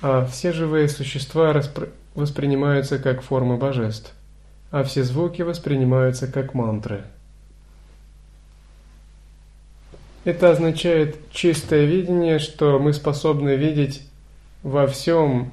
а 0.01 0.25
все 0.25 0.53
живые 0.53 0.87
существа 0.87 1.51
распро... 1.51 1.89
воспринимаются 2.15 2.97
как 2.97 3.21
формы 3.21 3.57
божеств, 3.57 4.13
а 4.71 4.83
все 4.83 5.03
звуки 5.03 5.41
воспринимаются 5.41 6.27
как 6.31 6.53
мантры. 6.53 7.03
Это 10.23 10.51
означает 10.51 11.17
чистое 11.31 11.83
видение, 11.83 12.39
что 12.39 12.79
мы 12.79 12.93
способны 12.93 13.57
видеть 13.57 14.03
во 14.63 14.87
всем 14.87 15.51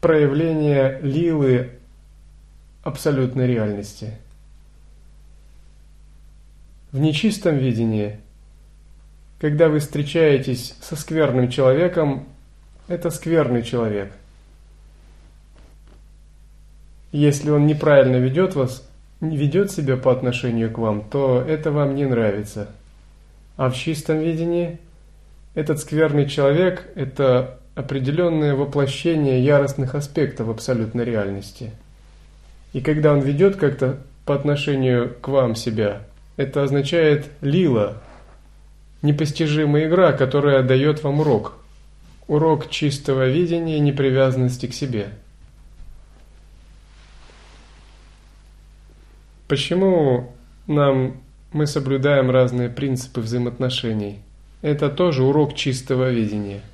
проявление 0.00 0.98
лилы 1.02 1.70
абсолютной 2.82 3.46
реальности– 3.46 4.14
в 6.92 6.98
нечистом 6.98 7.56
видении, 7.56 8.18
когда 9.40 9.68
вы 9.68 9.78
встречаетесь 9.78 10.74
со 10.80 10.96
скверным 10.96 11.48
человеком, 11.48 12.26
это 12.88 13.10
скверный 13.10 13.62
человек. 13.62 14.12
Если 17.12 17.50
он 17.50 17.66
неправильно 17.66 18.16
ведет 18.16 18.56
вас, 18.56 18.88
ведет 19.20 19.70
себя 19.70 19.96
по 19.96 20.10
отношению 20.10 20.70
к 20.72 20.78
вам, 20.78 21.08
то 21.08 21.40
это 21.40 21.70
вам 21.70 21.94
не 21.94 22.06
нравится. 22.06 22.68
А 23.56 23.70
в 23.70 23.76
чистом 23.76 24.18
видении 24.18 24.80
этот 25.54 25.78
скверный 25.78 26.28
человек– 26.28 26.88
это 26.96 27.59
определенное 27.80 28.54
воплощение 28.54 29.42
яростных 29.42 29.94
аспектов 29.94 30.48
абсолютной 30.48 31.04
реальности. 31.04 31.72
И 32.72 32.80
когда 32.80 33.12
он 33.12 33.20
ведет 33.20 33.56
как-то 33.56 33.98
по 34.24 34.34
отношению 34.34 35.14
к 35.20 35.28
вам 35.28 35.56
себя– 35.56 36.02
это 36.40 36.62
означает 36.62 37.28
лила, 37.42 37.98
непостижимая 39.02 39.88
игра, 39.88 40.12
которая 40.12 40.62
дает 40.62 41.02
вам 41.02 41.20
урок. 41.20 41.58
Урок 42.28 42.70
чистого 42.70 43.28
видения 43.28 43.76
и 43.76 43.80
непривязанности 43.80 44.64
к 44.64 44.72
себе. 44.72 45.08
Почему 49.48 50.32
нам 50.66 51.20
мы 51.52 51.66
соблюдаем 51.66 52.30
разные 52.30 52.70
принципы 52.70 53.20
взаимоотношений? 53.20 54.20
Это 54.62 54.88
тоже 54.88 55.24
урок 55.24 55.54
чистого 55.54 56.10
видения– 56.10 56.62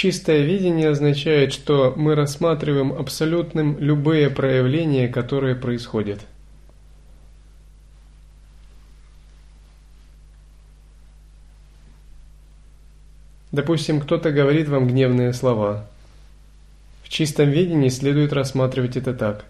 Чистое 0.00 0.44
видение 0.44 0.90
означает, 0.90 1.52
что 1.52 1.92
мы 1.96 2.14
рассматриваем 2.14 2.92
абсолютным 2.92 3.76
любые 3.80 4.30
проявления, 4.30 5.08
которые 5.08 5.56
происходят. 5.56 6.20
Допустим, 13.50 14.00
кто-то 14.00 14.30
говорит 14.30 14.68
вам 14.68 14.86
гневные 14.86 15.32
слова. 15.32 15.88
В 17.02 17.08
чистом 17.08 17.50
видении 17.50 17.88
следует 17.88 18.32
рассматривать 18.32 18.96
это 18.96 19.12
так. 19.12 19.46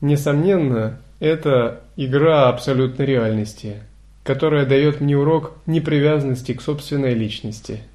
Несомненно, 0.00 0.98
это 1.20 1.82
игра 1.96 2.48
абсолютной 2.48 3.04
реальности, 3.04 3.82
которая 4.24 4.64
дает 4.64 5.02
мне 5.02 5.18
урок 5.18 5.52
непривязанности 5.66 6.54
к 6.54 6.62
собственной 6.62 7.12
личности– 7.12 7.82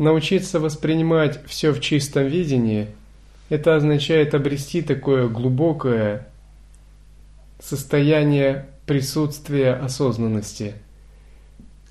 Научиться 0.00 0.60
воспринимать 0.60 1.44
все 1.44 1.72
в 1.72 1.80
чистом 1.82 2.26
видении– 2.26 2.86
это 3.50 3.76
означает 3.76 4.32
обрести 4.32 4.80
такое 4.80 5.28
глубокое 5.28 6.26
состояние 7.62 8.64
присутствия 8.86 9.74
осознанности, 9.74 10.72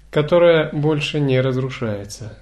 которое 0.09 0.71
больше 0.71 1.19
не 1.19 1.39
разрушается. 1.39 2.35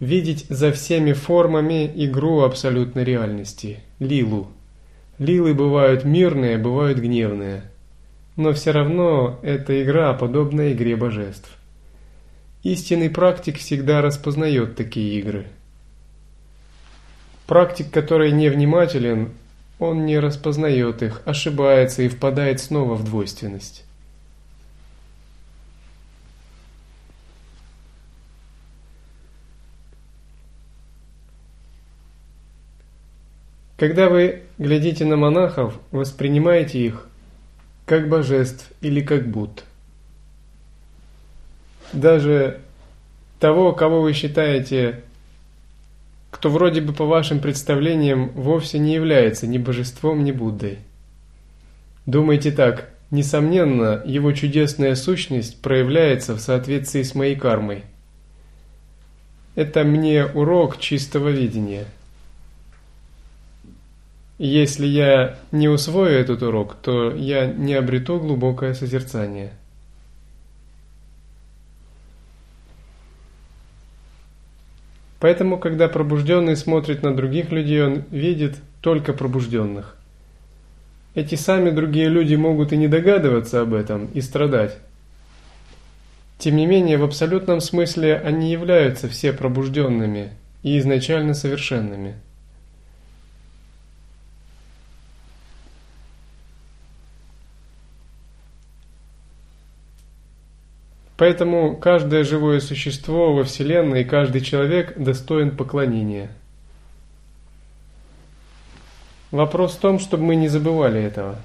Видеть 0.00 0.46
за 0.48 0.72
всеми 0.72 1.12
формами 1.12 1.88
игру 1.94 2.40
абсолютной 2.40 3.04
реальности– 3.04 3.78
лилу. 4.00 4.48
Лилы 5.20 5.54
бывают 5.54 6.04
мирные, 6.04 6.58
бывают 6.58 6.98
гневные, 6.98 7.62
но 8.34 8.52
все 8.52 8.72
равно 8.72 9.38
эта 9.44 9.80
игра 9.80 10.12
подобна 10.14 10.72
игре 10.72 10.96
божеств. 10.96 11.56
Истинный 12.62 13.08
практик 13.08 13.56
всегда 13.56 14.02
распознает 14.02 14.76
такие 14.76 15.18
игры. 15.18 15.46
Практик, 17.46 17.90
который 17.90 18.32
невнимателен, 18.32 19.32
он 19.78 20.04
не 20.04 20.18
распознает 20.18 21.02
их, 21.02 21.22
ошибается 21.24 22.02
и 22.02 22.08
впадает 22.08 22.60
снова 22.60 22.96
в 22.96 23.04
двойственность. 23.04 23.84
Когда 33.78 34.10
вы 34.10 34.42
глядите 34.58 35.06
на 35.06 35.16
монахов, 35.16 35.78
воспринимаете 35.90 36.78
их 36.78 37.06
как 37.86 38.10
божеств 38.10 38.70
или 38.82 39.00
как 39.00 39.26
будд– 39.26 39.64
даже 41.92 42.60
того, 43.38 43.72
кого 43.72 44.02
вы 44.02 44.12
считаете, 44.12 45.02
кто 46.30 46.50
вроде 46.50 46.80
бы 46.80 46.92
по 46.92 47.06
вашим 47.06 47.40
представлениям 47.40 48.30
вовсе 48.30 48.78
не 48.78 48.94
является 48.94 49.46
ни 49.46 49.58
божеством, 49.58 50.22
ни 50.22 50.32
Буддой. 50.32 50.78
Думайте 52.06 52.52
так, 52.52 52.90
несомненно, 53.10 54.02
его 54.04 54.32
чудесная 54.32 54.94
сущность 54.94 55.60
проявляется 55.60 56.34
в 56.34 56.40
соответствии 56.40 57.02
с 57.02 57.14
моей 57.14 57.36
кармой. 57.36 57.84
Это 59.54 59.84
мне 59.84 60.24
урок 60.26 60.78
чистого 60.78 61.28
видения. 61.28 61.86
Если 64.38 64.86
я 64.86 65.38
не 65.52 65.68
усвою 65.68 66.18
этот 66.18 66.42
урок, 66.42 66.76
то 66.76 67.14
я 67.14 67.46
не 67.46 67.74
обрету 67.74 68.18
глубокое 68.18 68.74
созерцание– 68.74 69.52
Поэтому, 75.20 75.58
когда 75.58 75.88
пробужденный 75.88 76.56
смотрит 76.56 77.02
на 77.02 77.14
других 77.14 77.52
людей, 77.52 77.82
он 77.82 78.04
видит 78.10 78.56
только 78.80 79.12
пробужденных. 79.12 79.96
Эти 81.14 81.34
сами 81.34 81.70
другие 81.70 82.08
люди 82.08 82.34
могут 82.34 82.72
и 82.72 82.76
не 82.76 82.88
догадываться 82.88 83.60
об 83.60 83.74
этом, 83.74 84.06
и 84.06 84.20
страдать. 84.20 84.78
Тем 86.38 86.56
не 86.56 86.66
менее, 86.66 86.96
в 86.96 87.04
абсолютном 87.04 87.60
смысле 87.60 88.16
они 88.16 88.50
являются 88.50 89.08
все 89.08 89.32
пробужденными 89.32 90.30
и 90.62 90.78
изначально 90.78 91.34
совершенными– 91.34 92.14
Поэтому 101.20 101.76
каждое 101.76 102.24
живое 102.24 102.60
существо 102.60 103.34
во 103.34 103.44
Вселенной 103.44 104.00
и 104.00 104.04
каждый 104.04 104.40
человек 104.40 104.96
достоин 104.96 105.54
поклонения. 105.54 106.30
Вопрос 109.30 109.74
в 109.74 109.80
том, 109.80 109.98
чтобы 109.98 110.24
мы 110.24 110.36
не 110.36 110.48
забывали 110.48 111.02
этого. 111.02 111.36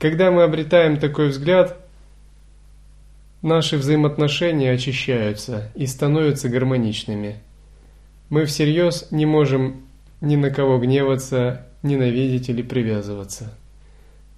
Когда 0.00 0.32
мы 0.32 0.42
обретаем 0.42 0.98
такой 0.98 1.28
взгляд, 1.28 1.78
наши 3.40 3.76
взаимоотношения 3.76 4.72
очищаются 4.72 5.70
и 5.76 5.86
становятся 5.86 6.48
гармоничными. 6.48 7.38
Мы 8.30 8.46
всерьез 8.46 9.06
не 9.12 9.26
можем 9.26 9.82
ни 10.20 10.34
на 10.34 10.50
кого 10.50 10.80
гневаться 10.80 11.69
ненавидеть 11.82 12.48
или 12.48 12.62
привязываться. 12.62 13.54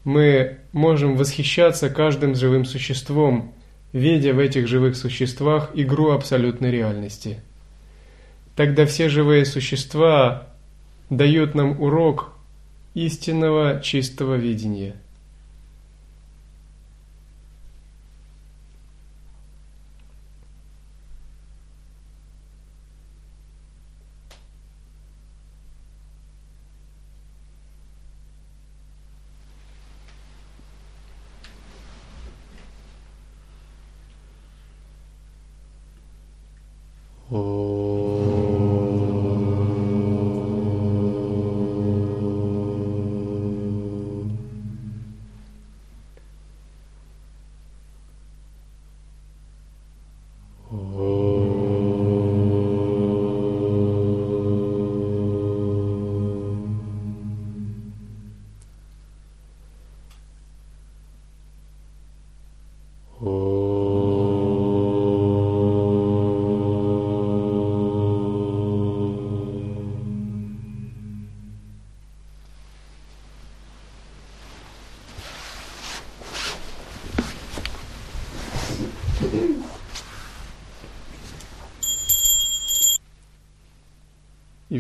Мы 0.05 0.59
можем 0.73 1.17
восхищаться 1.17 1.91
каждым 1.91 2.35
живым 2.35 2.65
существом, 2.65 3.55
видя 3.93 4.35
в 4.35 4.39
этих 4.39 4.67
живых 4.67 4.97
существах 4.97 5.71
игру 5.75 6.11
абсолютной 6.11 6.71
реальности. 6.71 7.41
Тогда 8.57 8.87
все 8.87 9.09
живые 9.09 9.45
существа 9.45 10.49
дают 11.11 11.55
нам 11.55 11.81
урок 11.81 12.33
истинного 12.95 13.81
чистого 13.81 14.35
видения– 14.35 14.97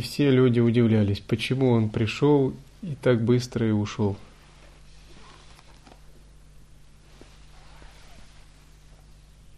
все 0.02 0.30
люди 0.30 0.60
удивлялись, 0.60 1.20
почему 1.20 1.70
он 1.70 1.88
пришел 1.88 2.52
и 2.82 2.94
так 3.00 3.22
быстро 3.22 3.66
и 3.66 3.70
ушел. 3.70 4.16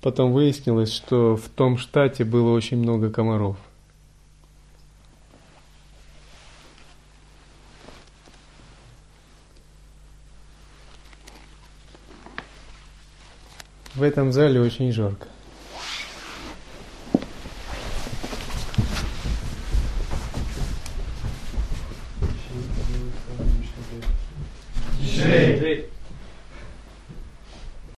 Потом 0.01 0.33
выяснилось, 0.33 0.93
что 0.93 1.35
в 1.35 1.49
том 1.49 1.79
штате 1.79 2.25
было 2.25 2.53
очень 2.53 2.77
много 2.77 3.11
комаров. 3.11 3.57
В 13.95 14.03
этом 14.03 14.33
зале 14.33 14.61
очень 14.61 14.93
жарко. 14.93 15.29